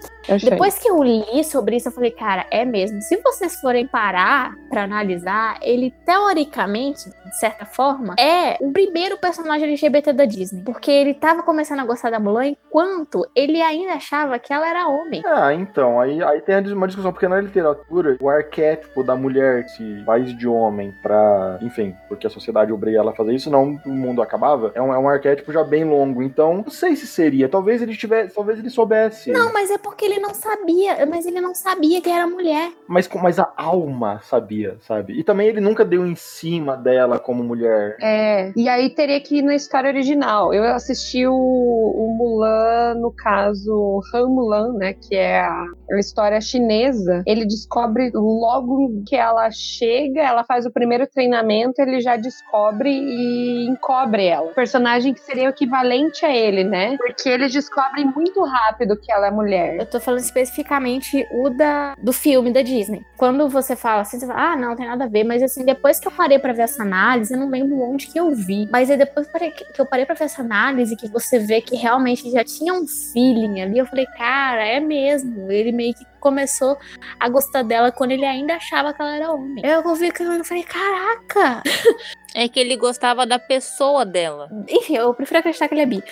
[0.43, 3.01] Depois que eu li sobre isso, eu falei, cara, é mesmo.
[3.01, 9.67] Se vocês forem parar pra analisar, ele teoricamente, de certa forma, é o primeiro personagem
[9.67, 10.63] LGBT da Disney.
[10.63, 14.87] Porque ele tava começando a gostar da Mulan enquanto ele ainda achava que ela era
[14.87, 15.21] homem.
[15.25, 19.71] Ah, então, aí, aí tem uma discussão, porque na literatura, o arquétipo da mulher que
[19.71, 23.79] se faz de homem pra, enfim, porque a sociedade obriga ela a fazer isso, não
[23.85, 26.21] o mundo acabava, é um, é um arquétipo já bem longo.
[26.21, 27.49] Então, não sei se seria.
[27.49, 29.31] Talvez ele tivesse, talvez ele soubesse.
[29.31, 32.71] Não, mas é porque ele não sabia, mas ele não sabia que era mulher.
[32.87, 35.13] Mas, com- mas a alma sabia, sabe?
[35.19, 37.97] E também ele nunca deu em cima dela como mulher.
[38.01, 40.53] É, e aí teria que ir na história original.
[40.53, 44.93] Eu assisti o, o Mulan, no caso, Han Mulan, né?
[44.93, 47.23] Que é a, a história chinesa.
[47.25, 53.65] Ele descobre logo que ela chega, ela faz o primeiro treinamento, ele já descobre e
[53.67, 54.47] encobre ela.
[54.51, 56.97] O personagem que seria o equivalente a ele, né?
[56.97, 59.77] Porque eles descobrem muito rápido que ela é mulher.
[59.79, 63.01] Eu tô falando especificamente o da, do filme da Disney.
[63.17, 65.23] Quando você fala assim, você fala, ah, não, tem nada a ver.
[65.23, 68.19] Mas assim, depois que eu parei pra ver essa análise, eu não lembro onde que
[68.19, 68.67] eu vi.
[68.71, 69.37] Mas aí depois que
[69.79, 73.61] eu parei- pra ver essa análise, que você vê que realmente já tinha um feeling
[73.61, 75.51] ali, eu falei, cara, é mesmo.
[75.51, 76.77] Ele meio que começou
[77.19, 79.63] a gostar dela quando ele ainda achava que ela era homem.
[79.65, 81.63] Eu ouvi aquilo e eu falei, caraca!
[82.33, 84.49] É que ele gostava da pessoa dela.
[84.69, 86.03] Enfim, eu prefiro acreditar que ele é bi.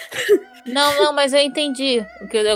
[0.66, 2.06] Não, não, mas eu entendi.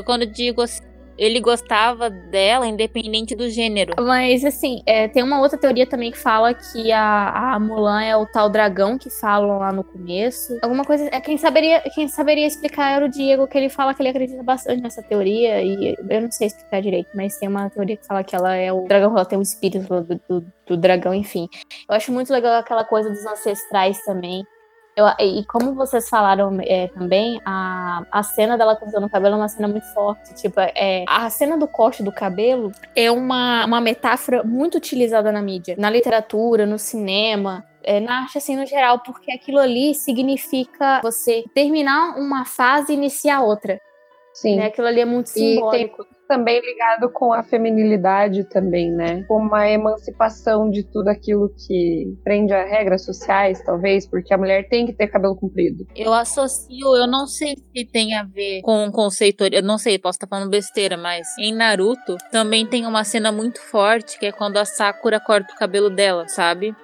[0.05, 0.83] Quando eu digo assim,
[1.17, 3.93] ele gostava dela independente do gênero.
[3.99, 8.15] Mas, assim, é, tem uma outra teoria também que fala que a, a Mulan é
[8.15, 10.57] o tal dragão que falam lá no começo.
[10.61, 11.09] Alguma coisa.
[11.11, 14.43] É, quem, saberia, quem saberia explicar era o Diego, que ele fala que ele acredita
[14.43, 15.61] bastante nessa teoria.
[15.61, 18.71] E eu não sei explicar direito, mas tem uma teoria que fala que ela é
[18.71, 21.47] o dragão, ela tem o espírito do, do, do dragão, enfim.
[21.89, 24.43] Eu acho muito legal aquela coisa dos ancestrais também.
[24.95, 29.37] Eu- e como vocês falaram é, também, a, a cena dela cortando o cabelo é
[29.37, 30.35] uma cena muito forte.
[30.35, 35.41] Tipo, é, a cena do corte do cabelo é uma, uma metáfora muito utilizada na
[35.41, 37.63] mídia, na literatura, no cinema.
[37.85, 42.95] é, na arte, assim, no geral, porque aquilo ali significa você terminar uma fase e
[42.95, 43.79] iniciar outra.
[44.33, 44.55] Sim.
[44.57, 44.67] Né?
[44.67, 46.05] Aquilo ali é muito E tem simbólico.
[46.33, 49.23] Também ligado com a feminilidade também, né?
[49.29, 54.87] Uma emancipação de tudo aquilo que prende a regras sociais, talvez, porque a mulher tem
[54.87, 55.85] que ter cabelo comprido.
[55.95, 59.99] Eu associo, eu não sei se tem a ver com o conceito, eu não sei,
[59.99, 64.31] posso estar falando besteira, mas em Naruto também tem uma cena muito forte que é
[64.31, 66.75] quando a Sakura corta o cabelo dela, sabe?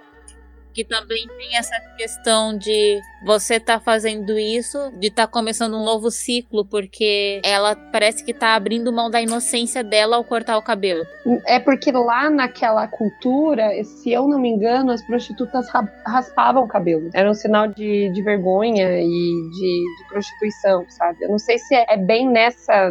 [0.79, 6.09] Que também tem essa questão de você tá fazendo isso, de tá começando um novo
[6.09, 11.03] ciclo, porque ela parece que tá abrindo mão da inocência dela ao cortar o cabelo.
[11.45, 16.67] É porque lá naquela cultura, se eu não me engano, as prostitutas ra- raspavam o
[16.69, 17.09] cabelo.
[17.13, 21.17] Era um sinal de, de vergonha e de, de prostituição, sabe?
[21.25, 22.89] Eu não sei se é, é bem nessa.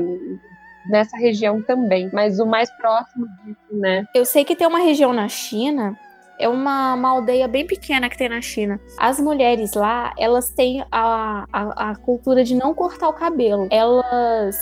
[0.91, 4.07] Nessa região também, mas o mais próximo disso, né?
[4.15, 5.95] Eu sei que tem uma região na China,
[6.39, 8.81] é uma, uma aldeia bem pequena que tem na China.
[8.99, 13.69] As mulheres lá, elas têm a, a, a cultura de não cortar o cabelo.
[13.71, 14.57] Elas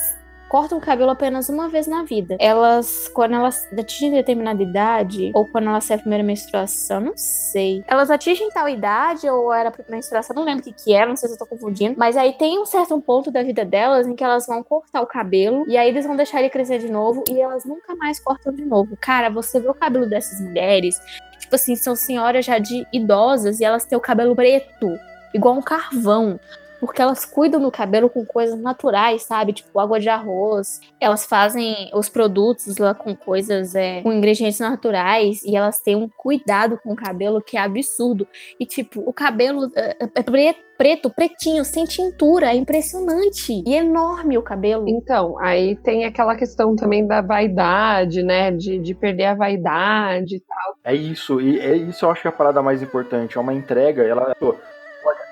[0.49, 2.37] cortam o cabelo apenas uma vez na vida.
[2.39, 7.83] Elas, quando elas atingem determinada idade, ou quando elas têm a primeira menstruação, não sei.
[7.87, 11.09] Elas atingem tal idade, ou era a primeira menstruação, não lembro o que que era,
[11.09, 11.97] não sei se eu tô confundindo.
[11.99, 15.07] Mas aí tem um certo ponto da vida delas em que elas vão cortar o
[15.07, 18.53] cabelo, e aí eles vão deixar ele crescer de novo, e elas nunca mais cortam
[18.53, 18.97] de novo.
[19.01, 21.01] Cara, você vê o cabelo dessas mulheres,
[21.47, 24.99] tipo assim, são senhoras já de idosas, e elas têm o cabelo preto,
[25.33, 26.39] igual um carvão.
[26.87, 29.53] Porque elas cuidam do cabelo com coisas naturais, sabe?
[29.53, 30.80] Tipo água de arroz.
[31.01, 35.43] Elas fazem os produtos lá com coisas, é, com ingredientes naturais.
[35.45, 38.26] E elas têm um cuidado com o cabelo que é absurdo.
[38.59, 42.53] E, tipo, o cabelo é, é preto, preto, pretinho, sem tintura.
[42.53, 43.62] É impressionante.
[43.66, 44.89] E enorme o cabelo.
[44.89, 48.51] Então, aí tem aquela questão também da vaidade, né?
[48.51, 50.76] De, de perder a vaidade e tal.
[50.84, 53.37] É isso, e é isso eu acho que é a parada mais importante.
[53.37, 54.34] É uma entrega, ela.
[54.41, 54.57] Olha,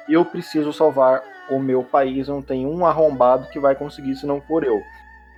[0.09, 4.41] eu preciso salvar o meu país, não tem um arrombado que vai conseguir se não
[4.41, 4.83] for eu.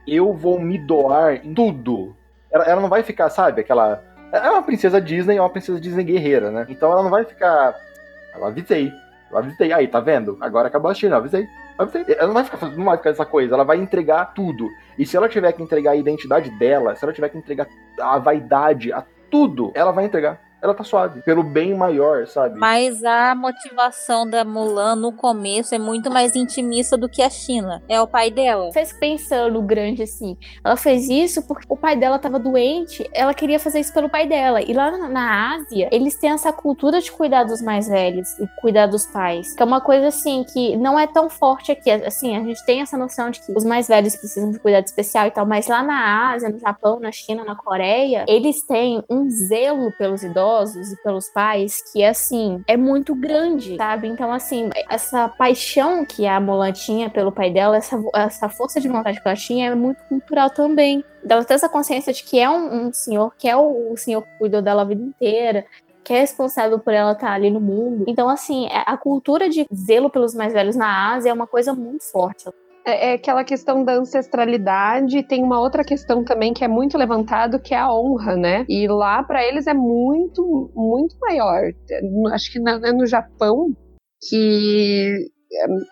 [0.06, 2.16] Eu vou me doar em tudo.
[2.50, 4.02] Ela, ela não vai ficar, sabe, aquela.
[4.32, 6.66] É uma princesa Disney, é uma princesa Disney guerreira, né?
[6.68, 7.74] Então ela não vai ficar.
[8.34, 8.92] Eu avisei.
[9.30, 9.72] Eu avisei.
[9.72, 10.36] Aí, tá vendo?
[10.40, 11.48] Agora acabou a China, eu avisei.
[12.16, 14.70] Ela não vai ficar não vai ficar essa coisa, ela vai entregar tudo.
[14.98, 17.66] E se ela tiver que entregar a identidade dela, se ela tiver que entregar
[18.00, 20.40] a vaidade, a tudo, ela vai entregar.
[20.62, 21.22] Ela tá suave.
[21.22, 22.58] Pelo bem maior, sabe?
[22.58, 27.82] Mas a motivação da Mulan no começo é muito mais intimista do que a China.
[27.88, 28.72] É o pai dela.
[28.72, 30.36] Fez pensando grande assim.
[30.64, 34.26] Ela fez isso porque o pai dela tava doente, ela queria fazer isso pelo pai
[34.26, 34.62] dela.
[34.62, 38.46] E lá na, na Ásia, eles têm essa cultura de cuidar dos mais velhos e
[38.60, 39.54] cuidar dos pais.
[39.54, 41.90] Que é uma coisa assim que não é tão forte aqui.
[41.90, 45.26] Assim, a gente tem essa noção de que os mais velhos precisam de cuidado especial
[45.26, 49.28] e tal, mas lá na Ásia, no Japão, na China, na Coreia, eles têm um
[49.30, 50.45] zelo pelos idosos
[50.92, 54.08] e pelos pais que, assim, é muito grande, sabe?
[54.08, 58.88] Então, assim, essa paixão que a Mulan tinha pelo pai dela, essa, essa força de
[58.88, 61.04] vontade que ela tinha é muito cultural também.
[61.28, 64.22] Ela tem essa consciência de que é um, um senhor, que é o, o senhor
[64.22, 65.64] que cuidou dela a vida inteira,
[66.04, 68.04] que é responsável por ela estar ali no mundo.
[68.06, 72.04] Então, assim, a cultura de zelo pelos mais velhos na Ásia é uma coisa muito
[72.04, 72.48] forte.
[72.86, 75.24] É, é aquela questão da ancestralidade.
[75.24, 78.64] Tem uma outra questão também que é muito levantado, que é a honra, né?
[78.68, 81.64] E lá para eles é muito, muito maior.
[82.32, 83.74] Acho que é no Japão
[84.28, 85.28] que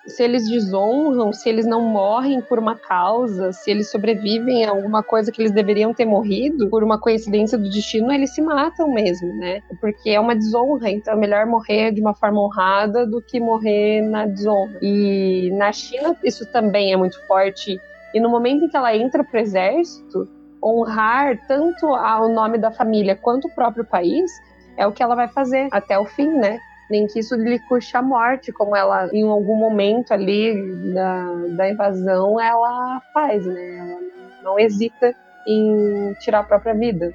[0.06, 5.02] se eles desonram, se eles não morrem por uma causa, se eles sobrevivem a alguma
[5.02, 9.28] coisa que eles deveriam ter morrido, por uma coincidência do destino, eles se matam mesmo,
[9.36, 9.62] né?
[9.80, 14.02] Porque é uma desonra, então é melhor morrer de uma forma honrada do que morrer
[14.02, 14.78] na desonra.
[14.82, 17.80] E na China isso também é muito forte.
[18.12, 20.28] E no momento em que ela entra pro exército,
[20.62, 24.30] honrar tanto o nome da família quanto o próprio país
[24.76, 26.58] é o que ela vai fazer até o fim, né?
[26.90, 31.24] Nem que isso lhe custe a morte, como ela, em algum momento ali da,
[31.56, 33.76] da invasão, ela faz, né?
[33.76, 34.00] Ela
[34.42, 35.14] não hesita
[35.46, 37.14] em tirar a própria vida.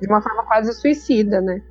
[0.00, 1.62] De uma forma quase suicida, né?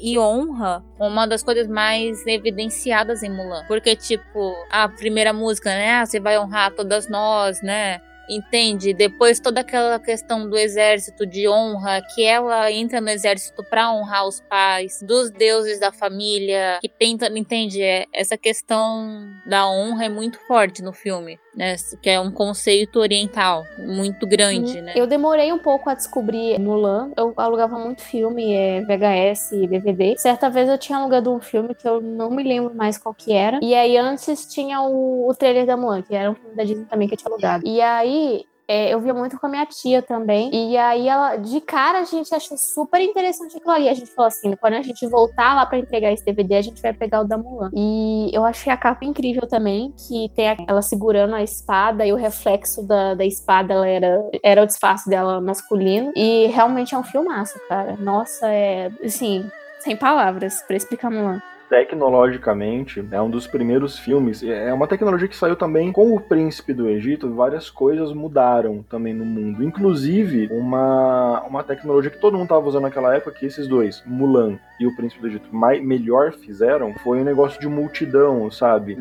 [0.00, 3.64] e honra uma das coisas mais evidenciadas em Mulan.
[3.68, 5.92] Porque, tipo, a primeira música, né?
[5.92, 8.00] Ah, você vai honrar todas nós, né?
[8.30, 8.94] Entende?
[8.94, 14.26] Depois toda aquela questão do exército de honra, que ela entra no exército para honrar
[14.26, 17.82] os pais, dos deuses da família, que tenta, entende?
[17.82, 21.76] É, essa questão da honra é muito forte no filme né?
[22.00, 24.80] Que é um conceito oriental muito grande, Sim.
[24.82, 24.92] né?
[24.96, 27.10] Eu demorei um pouco a descobrir Mulan.
[27.16, 30.16] Eu alugava muito filme, é, VHS e DVD.
[30.18, 33.32] Certa vez eu tinha alugado um filme que eu não me lembro mais qual que
[33.32, 33.58] era.
[33.62, 36.84] E aí antes tinha o, o trailer da Mulan, que era um filme da Disney
[36.86, 37.66] também que eu tinha alugado.
[37.66, 40.48] E aí é, eu via muito com a minha tia também.
[40.54, 43.88] E aí, ela, de cara, a gente achou super interessante aquilo ali.
[43.88, 46.80] A gente falou assim: quando a gente voltar lá para entregar esse DVD, a gente
[46.80, 47.72] vai pegar o da Mulan.
[47.74, 52.16] E eu achei a capa incrível também, que tem ela segurando a espada e o
[52.16, 56.12] reflexo da, da espada ela era, era o disfarce dela masculino.
[56.14, 57.96] E realmente é um filmaço, cara.
[57.96, 59.50] Nossa, é assim,
[59.80, 64.42] sem palavras para explicar Mulan tecnologicamente é um dos primeiros filmes.
[64.42, 67.32] É uma tecnologia que saiu também com o Príncipe do Egito.
[67.32, 72.82] Várias coisas mudaram também no mundo, inclusive uma, uma tecnologia que todo mundo estava usando
[72.82, 73.38] naquela época.
[73.38, 77.60] Que esses dois, Mulan e o Príncipe do Egito, mais, melhor fizeram foi um negócio
[77.60, 78.98] de multidão, sabe?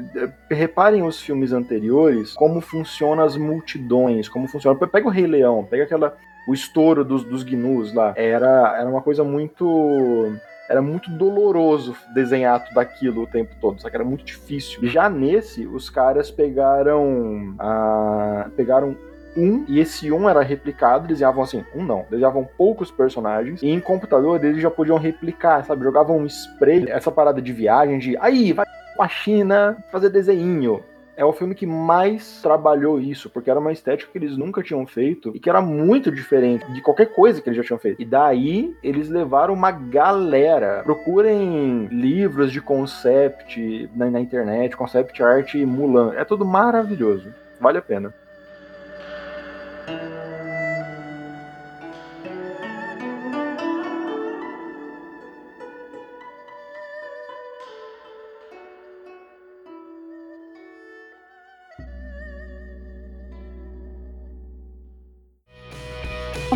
[0.51, 4.78] Reparem os filmes anteriores, como funcionam as multidões, como funciona.
[4.88, 6.15] Pega o Rei Leão, pega aquela
[6.47, 8.13] o estouro dos, dos gnus lá.
[8.15, 10.36] Era, era uma coisa muito
[10.70, 14.80] era muito doloroso desenhar tudo aquilo o tempo todo, só que era muito difícil.
[14.88, 18.95] Já nesse, os caras pegaram a, pegaram
[19.36, 23.80] um, e esse um era replicado, desenhavam assim, um não, desenhavam poucos personagens, e em
[23.80, 25.84] computador eles já podiam replicar, sabe?
[25.84, 28.65] Jogavam um spray, essa parada de viagem, de aí, vai
[28.95, 30.84] pra China fazer desenho
[31.20, 34.88] é o filme que mais trabalhou isso, porque era uma estética que eles nunca tinham
[34.88, 38.01] feito e que era muito diferente de qualquer coisa que eles já tinham feito.
[38.01, 40.82] E daí eles levaram uma galera.
[40.82, 46.13] Procurem livros de concept na, na internet, concept art Mulan.
[46.15, 47.34] É tudo maravilhoso.
[47.59, 48.13] Vale a pena.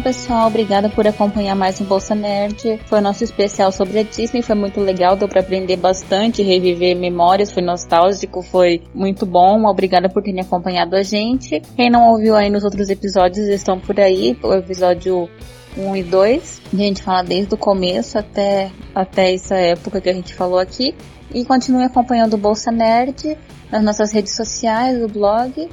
[0.03, 2.77] Pessoal, obrigada por acompanhar mais um Bolsa Nerd.
[2.87, 7.53] Foi nosso especial sobre a Disney, foi muito legal, deu para aprender bastante, reviver memórias,
[7.53, 9.65] foi nostálgico, foi muito bom.
[9.65, 11.61] Obrigada por terem acompanhado a gente.
[11.77, 15.29] Quem não ouviu aí nos outros episódios estão por aí, o episódio
[15.77, 16.61] 1 e 2.
[16.73, 20.93] A gente fala desde o começo até, até essa época que a gente falou aqui.
[21.33, 23.37] E continue acompanhando o Bolsa Nerd
[23.71, 25.69] nas nossas redes sociais, o blog.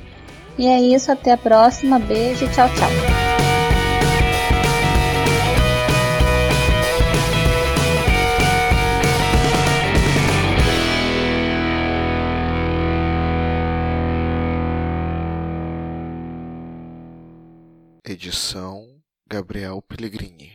[0.57, 1.99] E é isso, até a próxima.
[1.99, 3.20] Beijo, tchau, tchau.
[18.23, 20.53] Edição Gabriel Pellegrini